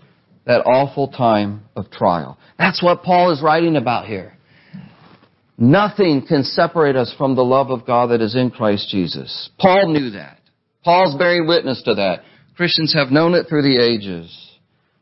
that 0.46 0.62
awful 0.66 1.08
time 1.08 1.62
of 1.76 1.90
trial. 1.90 2.38
That's 2.58 2.82
what 2.82 3.02
Paul 3.02 3.32
is 3.32 3.42
writing 3.42 3.76
about 3.76 4.06
here. 4.06 4.36
Nothing 5.58 6.26
can 6.26 6.44
separate 6.44 6.96
us 6.96 7.14
from 7.16 7.36
the 7.36 7.44
love 7.44 7.70
of 7.70 7.86
God 7.86 8.10
that 8.10 8.20
is 8.20 8.34
in 8.34 8.50
Christ 8.50 8.88
Jesus. 8.88 9.50
Paul 9.58 9.92
knew 9.92 10.10
that. 10.10 10.38
Paul's 10.84 11.16
bearing 11.16 11.46
witness 11.46 11.82
to 11.84 11.94
that. 11.94 12.22
Christians 12.56 12.94
have 12.94 13.10
known 13.10 13.34
it 13.34 13.46
through 13.48 13.62
the 13.62 13.78
ages. 13.78 14.26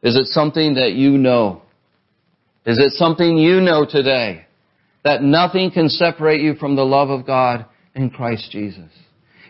Is 0.02 0.16
it 0.16 0.26
something 0.26 0.74
that 0.74 0.92
you 0.92 1.12
know? 1.12 1.62
Is 2.66 2.78
it 2.78 2.92
something 2.92 3.38
you 3.38 3.60
know 3.60 3.86
today? 3.88 4.46
that 5.04 5.22
nothing 5.22 5.70
can 5.70 5.88
separate 5.88 6.40
you 6.40 6.54
from 6.54 6.76
the 6.76 6.84
love 6.84 7.10
of 7.10 7.26
God 7.26 7.66
in 7.94 8.10
Christ 8.10 8.50
Jesus? 8.50 8.90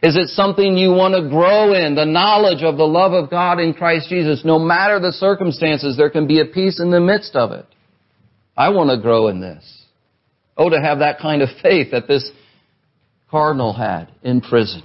Is 0.02 0.16
it 0.16 0.28
something 0.28 0.78
you 0.78 0.90
want 0.90 1.14
to 1.14 1.28
grow 1.28 1.74
in, 1.74 1.94
the 1.94 2.06
knowledge 2.06 2.62
of 2.62 2.78
the 2.78 2.86
love 2.86 3.12
of 3.12 3.28
God 3.28 3.60
in 3.60 3.74
Christ 3.74 4.08
Jesus? 4.08 4.42
No 4.44 4.58
matter 4.58 4.98
the 4.98 5.12
circumstances, 5.12 5.96
there 5.96 6.08
can 6.08 6.26
be 6.26 6.40
a 6.40 6.46
peace 6.46 6.80
in 6.80 6.90
the 6.90 7.00
midst 7.00 7.36
of 7.36 7.52
it. 7.52 7.66
I 8.56 8.70
want 8.70 8.90
to 8.90 8.96
grow 8.96 9.28
in 9.28 9.40
this. 9.40 9.79
Oh, 10.60 10.68
to 10.68 10.78
have 10.78 10.98
that 10.98 11.20
kind 11.20 11.40
of 11.40 11.48
faith 11.62 11.92
that 11.92 12.06
this 12.06 12.30
cardinal 13.30 13.72
had 13.72 14.12
in 14.22 14.42
prison. 14.42 14.82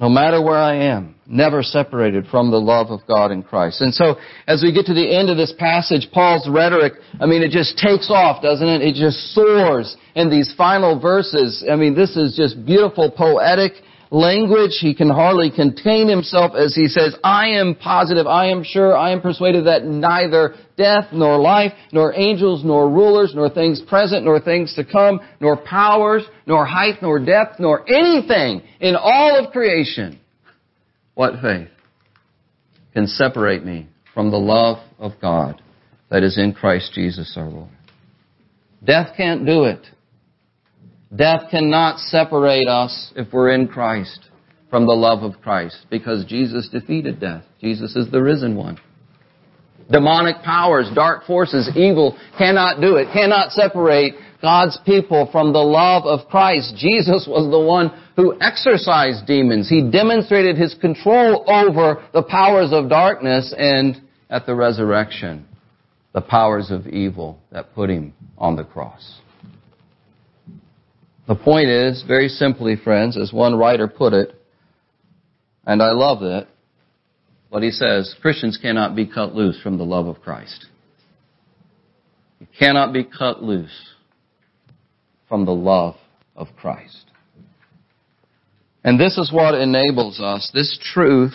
No 0.00 0.08
matter 0.08 0.42
where 0.42 0.56
I 0.56 0.76
am, 0.76 1.14
never 1.26 1.62
separated 1.62 2.26
from 2.28 2.50
the 2.50 2.56
love 2.56 2.90
of 2.90 3.00
God 3.06 3.32
in 3.32 3.42
Christ. 3.42 3.82
And 3.82 3.92
so, 3.92 4.16
as 4.46 4.62
we 4.62 4.72
get 4.72 4.86
to 4.86 4.94
the 4.94 5.14
end 5.14 5.28
of 5.28 5.36
this 5.36 5.52
passage, 5.58 6.08
Paul's 6.10 6.48
rhetoric, 6.48 6.94
I 7.20 7.26
mean, 7.26 7.42
it 7.42 7.50
just 7.50 7.76
takes 7.76 8.08
off, 8.08 8.42
doesn't 8.42 8.66
it? 8.66 8.80
It 8.80 8.94
just 8.94 9.34
soars 9.34 9.94
in 10.14 10.30
these 10.30 10.54
final 10.56 10.98
verses. 10.98 11.62
I 11.70 11.76
mean, 11.76 11.94
this 11.94 12.16
is 12.16 12.34
just 12.34 12.64
beautiful, 12.64 13.10
poetic 13.10 13.72
language. 14.10 14.78
He 14.80 14.94
can 14.94 15.08
hardly 15.08 15.50
contain 15.50 16.08
himself 16.08 16.52
as 16.54 16.74
he 16.74 16.88
says, 16.88 17.16
I 17.22 17.48
am 17.50 17.74
positive, 17.74 18.26
I 18.26 18.46
am 18.46 18.64
sure, 18.64 18.96
I 18.96 19.10
am 19.12 19.20
persuaded 19.20 19.66
that 19.66 19.84
neither 19.84 20.54
death, 20.76 21.06
nor 21.12 21.38
life, 21.38 21.72
nor 21.92 22.14
angels, 22.14 22.64
nor 22.64 22.88
rulers, 22.88 23.32
nor 23.34 23.48
things 23.48 23.80
present, 23.80 24.24
nor 24.24 24.40
things 24.40 24.74
to 24.74 24.84
come, 24.84 25.20
nor 25.40 25.56
powers, 25.56 26.24
nor 26.46 26.64
height, 26.66 27.02
nor 27.02 27.18
depth, 27.24 27.60
nor 27.60 27.88
anything 27.88 28.62
in 28.80 28.96
all 28.96 29.38
of 29.38 29.52
creation. 29.52 30.18
What 31.14 31.40
faith 31.40 31.68
can 32.94 33.06
separate 33.06 33.64
me 33.64 33.88
from 34.14 34.30
the 34.30 34.38
love 34.38 34.78
of 34.98 35.12
God 35.20 35.62
that 36.10 36.22
is 36.22 36.38
in 36.38 36.52
Christ 36.52 36.92
Jesus 36.94 37.34
our 37.36 37.48
Lord? 37.48 37.70
Death 38.82 39.14
can't 39.16 39.44
do 39.44 39.64
it. 39.64 39.86
Death 41.14 41.50
cannot 41.50 41.98
separate 41.98 42.68
us 42.68 43.12
if 43.16 43.32
we're 43.32 43.50
in 43.50 43.66
Christ 43.66 44.30
from 44.68 44.86
the 44.86 44.92
love 44.92 45.24
of 45.24 45.40
Christ 45.42 45.86
because 45.90 46.24
Jesus 46.24 46.68
defeated 46.68 47.18
death. 47.18 47.42
Jesus 47.60 47.96
is 47.96 48.10
the 48.10 48.22
risen 48.22 48.56
one. 48.56 48.78
Demonic 49.90 50.36
powers, 50.44 50.88
dark 50.94 51.26
forces, 51.26 51.68
evil 51.74 52.16
cannot 52.38 52.80
do 52.80 52.94
it, 52.94 53.08
cannot 53.12 53.50
separate 53.50 54.14
God's 54.40 54.78
people 54.86 55.28
from 55.32 55.52
the 55.52 55.58
love 55.58 56.04
of 56.04 56.28
Christ. 56.28 56.76
Jesus 56.76 57.26
was 57.28 57.50
the 57.50 57.58
one 57.58 57.90
who 58.14 58.40
exorcised 58.40 59.26
demons. 59.26 59.68
He 59.68 59.90
demonstrated 59.90 60.56
his 60.56 60.74
control 60.74 61.44
over 61.48 62.06
the 62.14 62.22
powers 62.22 62.70
of 62.72 62.88
darkness 62.88 63.52
and 63.56 64.00
at 64.30 64.46
the 64.46 64.54
resurrection, 64.54 65.44
the 66.14 66.20
powers 66.20 66.70
of 66.70 66.86
evil 66.86 67.40
that 67.50 67.74
put 67.74 67.90
him 67.90 68.14
on 68.38 68.54
the 68.54 68.64
cross. 68.64 69.20
The 71.28 71.34
point 71.34 71.68
is, 71.68 72.02
very 72.06 72.28
simply, 72.28 72.76
friends, 72.76 73.16
as 73.16 73.32
one 73.32 73.56
writer 73.56 73.86
put 73.86 74.12
it, 74.12 74.34
and 75.66 75.82
I 75.82 75.90
love 75.92 76.20
that, 76.20 76.48
what 77.50 77.62
he 77.62 77.70
says, 77.70 78.14
Christians 78.20 78.58
cannot 78.60 78.96
be 78.96 79.06
cut 79.06 79.34
loose 79.34 79.60
from 79.60 79.78
the 79.78 79.84
love 79.84 80.06
of 80.06 80.20
Christ. 80.20 80.66
You 82.40 82.46
cannot 82.58 82.92
be 82.92 83.04
cut 83.04 83.42
loose 83.42 83.90
from 85.28 85.44
the 85.44 85.52
love 85.52 85.96
of 86.34 86.48
Christ. 86.56 87.06
And 88.82 88.98
this 88.98 89.18
is 89.18 89.30
what 89.32 89.54
enables 89.54 90.20
us, 90.20 90.50
this 90.54 90.78
truth 90.82 91.34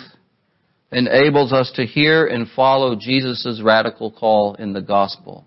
enables 0.92 1.52
us 1.54 1.72
to 1.76 1.86
hear 1.86 2.26
and 2.26 2.48
follow 2.56 2.96
Jesus' 2.96 3.62
radical 3.64 4.12
call 4.12 4.56
in 4.56 4.74
the 4.74 4.82
gospel. 4.82 5.46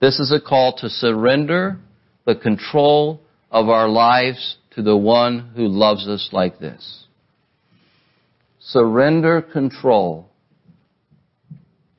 This 0.00 0.18
is 0.18 0.32
a 0.32 0.40
call 0.40 0.74
to 0.78 0.88
surrender 0.88 1.78
the 2.24 2.34
control 2.34 3.20
of 3.52 3.68
our 3.68 3.88
lives 3.88 4.56
to 4.74 4.82
the 4.82 4.96
one 4.96 5.52
who 5.54 5.68
loves 5.68 6.08
us 6.08 6.30
like 6.32 6.58
this. 6.58 7.04
Surrender 8.58 9.42
control 9.42 10.30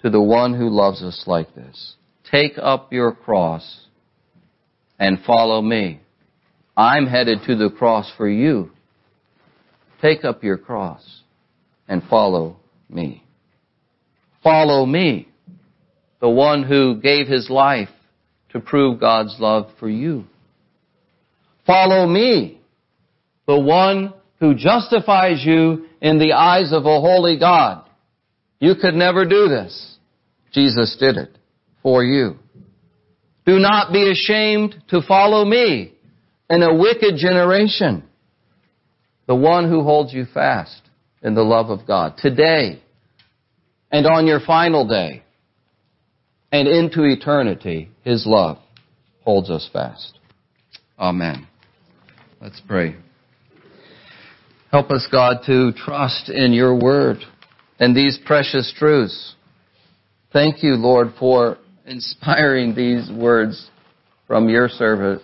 to 0.02 0.10
the 0.10 0.22
one 0.22 0.56
who 0.56 0.70
loves 0.70 1.04
us 1.04 1.24
like 1.28 1.54
this. 1.54 1.96
Take 2.30 2.54
up 2.58 2.92
your 2.92 3.14
cross 3.14 3.86
and 4.98 5.20
follow 5.26 5.62
me. 5.62 6.02
I'm 6.76 7.06
headed 7.06 7.40
to 7.46 7.56
the 7.56 7.70
cross 7.70 8.12
for 8.18 8.28
you. 8.28 8.72
Take 10.02 10.26
up 10.26 10.44
your 10.44 10.58
cross 10.58 11.22
and 11.88 12.02
follow 12.10 12.58
me. 12.90 13.24
Follow 14.42 14.86
me, 14.86 15.30
the 16.20 16.30
one 16.30 16.64
who 16.64 17.00
gave 17.00 17.28
his 17.28 17.50
life 17.50 17.90
to 18.50 18.60
prove 18.60 19.00
God's 19.00 19.36
love 19.40 19.70
for 19.80 19.88
you. 19.88 20.26
Follow 21.66 22.06
me, 22.08 22.62
the 23.48 23.60
one 23.60 24.14
who 24.40 24.56
justifies 24.56 25.44
you 25.46 25.86
in 26.02 26.20
the 26.20 26.34
eyes 26.34 26.74
of 26.74 26.86
a 26.86 27.00
holy 27.00 27.40
God. 27.40 27.86
You 28.60 28.76
could 28.76 28.94
never 28.94 29.26
do 29.26 29.48
this. 29.48 29.98
Jesus 30.52 30.96
did 31.00 31.18
it 31.18 31.38
for 31.82 32.04
you. 32.04 32.38
Do 33.46 33.60
not 33.60 33.92
be 33.92 34.10
ashamed 34.12 34.76
to 34.90 35.02
follow 35.02 35.44
me 35.44 35.94
in 36.50 36.64
a 36.64 36.74
wicked 36.74 37.16
generation. 37.18 38.04
The 39.28 39.36
one 39.36 39.70
who 39.70 39.84
holds 39.84 40.14
you 40.14 40.26
fast 40.34 40.82
in 41.22 41.36
the 41.36 41.44
love 41.44 41.70
of 41.70 41.88
God. 41.88 42.18
Today 42.18 42.82
and 43.92 44.06
on 44.06 44.28
your 44.28 44.40
final 44.40 44.88
day 44.88 45.24
and 46.52 46.68
into 46.68 47.04
eternity, 47.04 47.90
His 48.04 48.26
love 48.26 48.60
holds 49.24 49.50
us 49.50 49.70
fast. 49.72 50.20
Amen. 51.00 51.48
Let's 52.44 52.62
pray. 52.68 52.98
Help 54.70 54.92
us, 54.92 55.08
God, 55.10 55.44
to 55.46 55.72
trust 55.72 56.28
in 56.28 56.52
your 56.52 56.78
word 56.78 57.20
and 57.80 57.96
these 57.96 58.20
precious 58.26 58.74
truths. 58.78 59.36
Thank 60.34 60.62
you, 60.62 60.74
Lord, 60.74 61.14
for 61.18 61.58
inspiring 61.86 62.76
these 62.76 63.10
words 63.10 63.70
from 64.28 64.50
your 64.50 64.68
servant, 64.68 65.22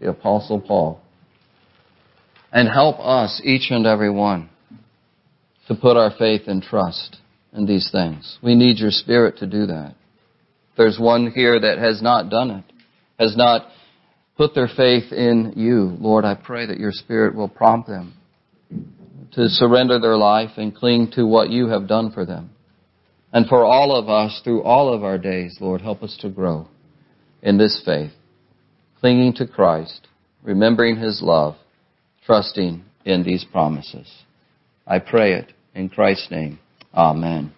the 0.00 0.08
Apostle 0.08 0.62
Paul. 0.62 1.02
And 2.50 2.70
help 2.70 2.98
us, 3.00 3.42
each 3.44 3.70
and 3.70 3.86
every 3.86 4.10
one, 4.10 4.48
to 5.68 5.74
put 5.74 5.98
our 5.98 6.10
faith 6.18 6.44
and 6.46 6.62
trust 6.62 7.18
in 7.52 7.66
these 7.66 7.90
things. 7.92 8.38
We 8.42 8.54
need 8.54 8.78
your 8.78 8.92
Spirit 8.92 9.36
to 9.40 9.46
do 9.46 9.66
that. 9.66 9.94
There's 10.78 10.98
one 10.98 11.32
here 11.32 11.60
that 11.60 11.76
has 11.76 12.00
not 12.00 12.30
done 12.30 12.50
it, 12.50 12.64
has 13.18 13.36
not 13.36 13.66
put 14.36 14.54
their 14.54 14.68
faith 14.68 15.12
in 15.12 15.54
you. 15.56 15.96
Lord, 16.00 16.24
I 16.24 16.34
pray 16.34 16.66
that 16.66 16.78
your 16.78 16.92
Spirit 16.92 17.34
will 17.34 17.48
prompt 17.48 17.88
them 17.88 18.14
to 19.32 19.48
surrender 19.48 19.98
their 19.98 20.16
life 20.16 20.50
and 20.56 20.74
cling 20.74 21.10
to 21.14 21.26
what 21.26 21.50
you 21.50 21.68
have 21.68 21.88
done 21.88 22.12
for 22.12 22.24
them. 22.24 22.50
And 23.32 23.46
for 23.46 23.64
all 23.64 23.96
of 23.96 24.08
us, 24.08 24.40
through 24.44 24.62
all 24.62 24.92
of 24.92 25.04
our 25.04 25.18
days, 25.18 25.56
Lord, 25.60 25.80
help 25.80 26.02
us 26.02 26.16
to 26.20 26.28
grow 26.28 26.68
in 27.42 27.56
this 27.56 27.82
faith, 27.84 28.12
clinging 29.00 29.32
to 29.34 29.46
Christ, 29.46 30.06
remembering 30.42 30.96
His 30.96 31.22
love, 31.22 31.56
trusting 32.26 32.84
in 33.04 33.22
these 33.22 33.44
promises. 33.44 34.10
I 34.86 34.98
pray 34.98 35.34
it 35.34 35.52
in 35.74 35.88
Christ's 35.88 36.30
name. 36.30 36.58
Amen. 36.94 37.52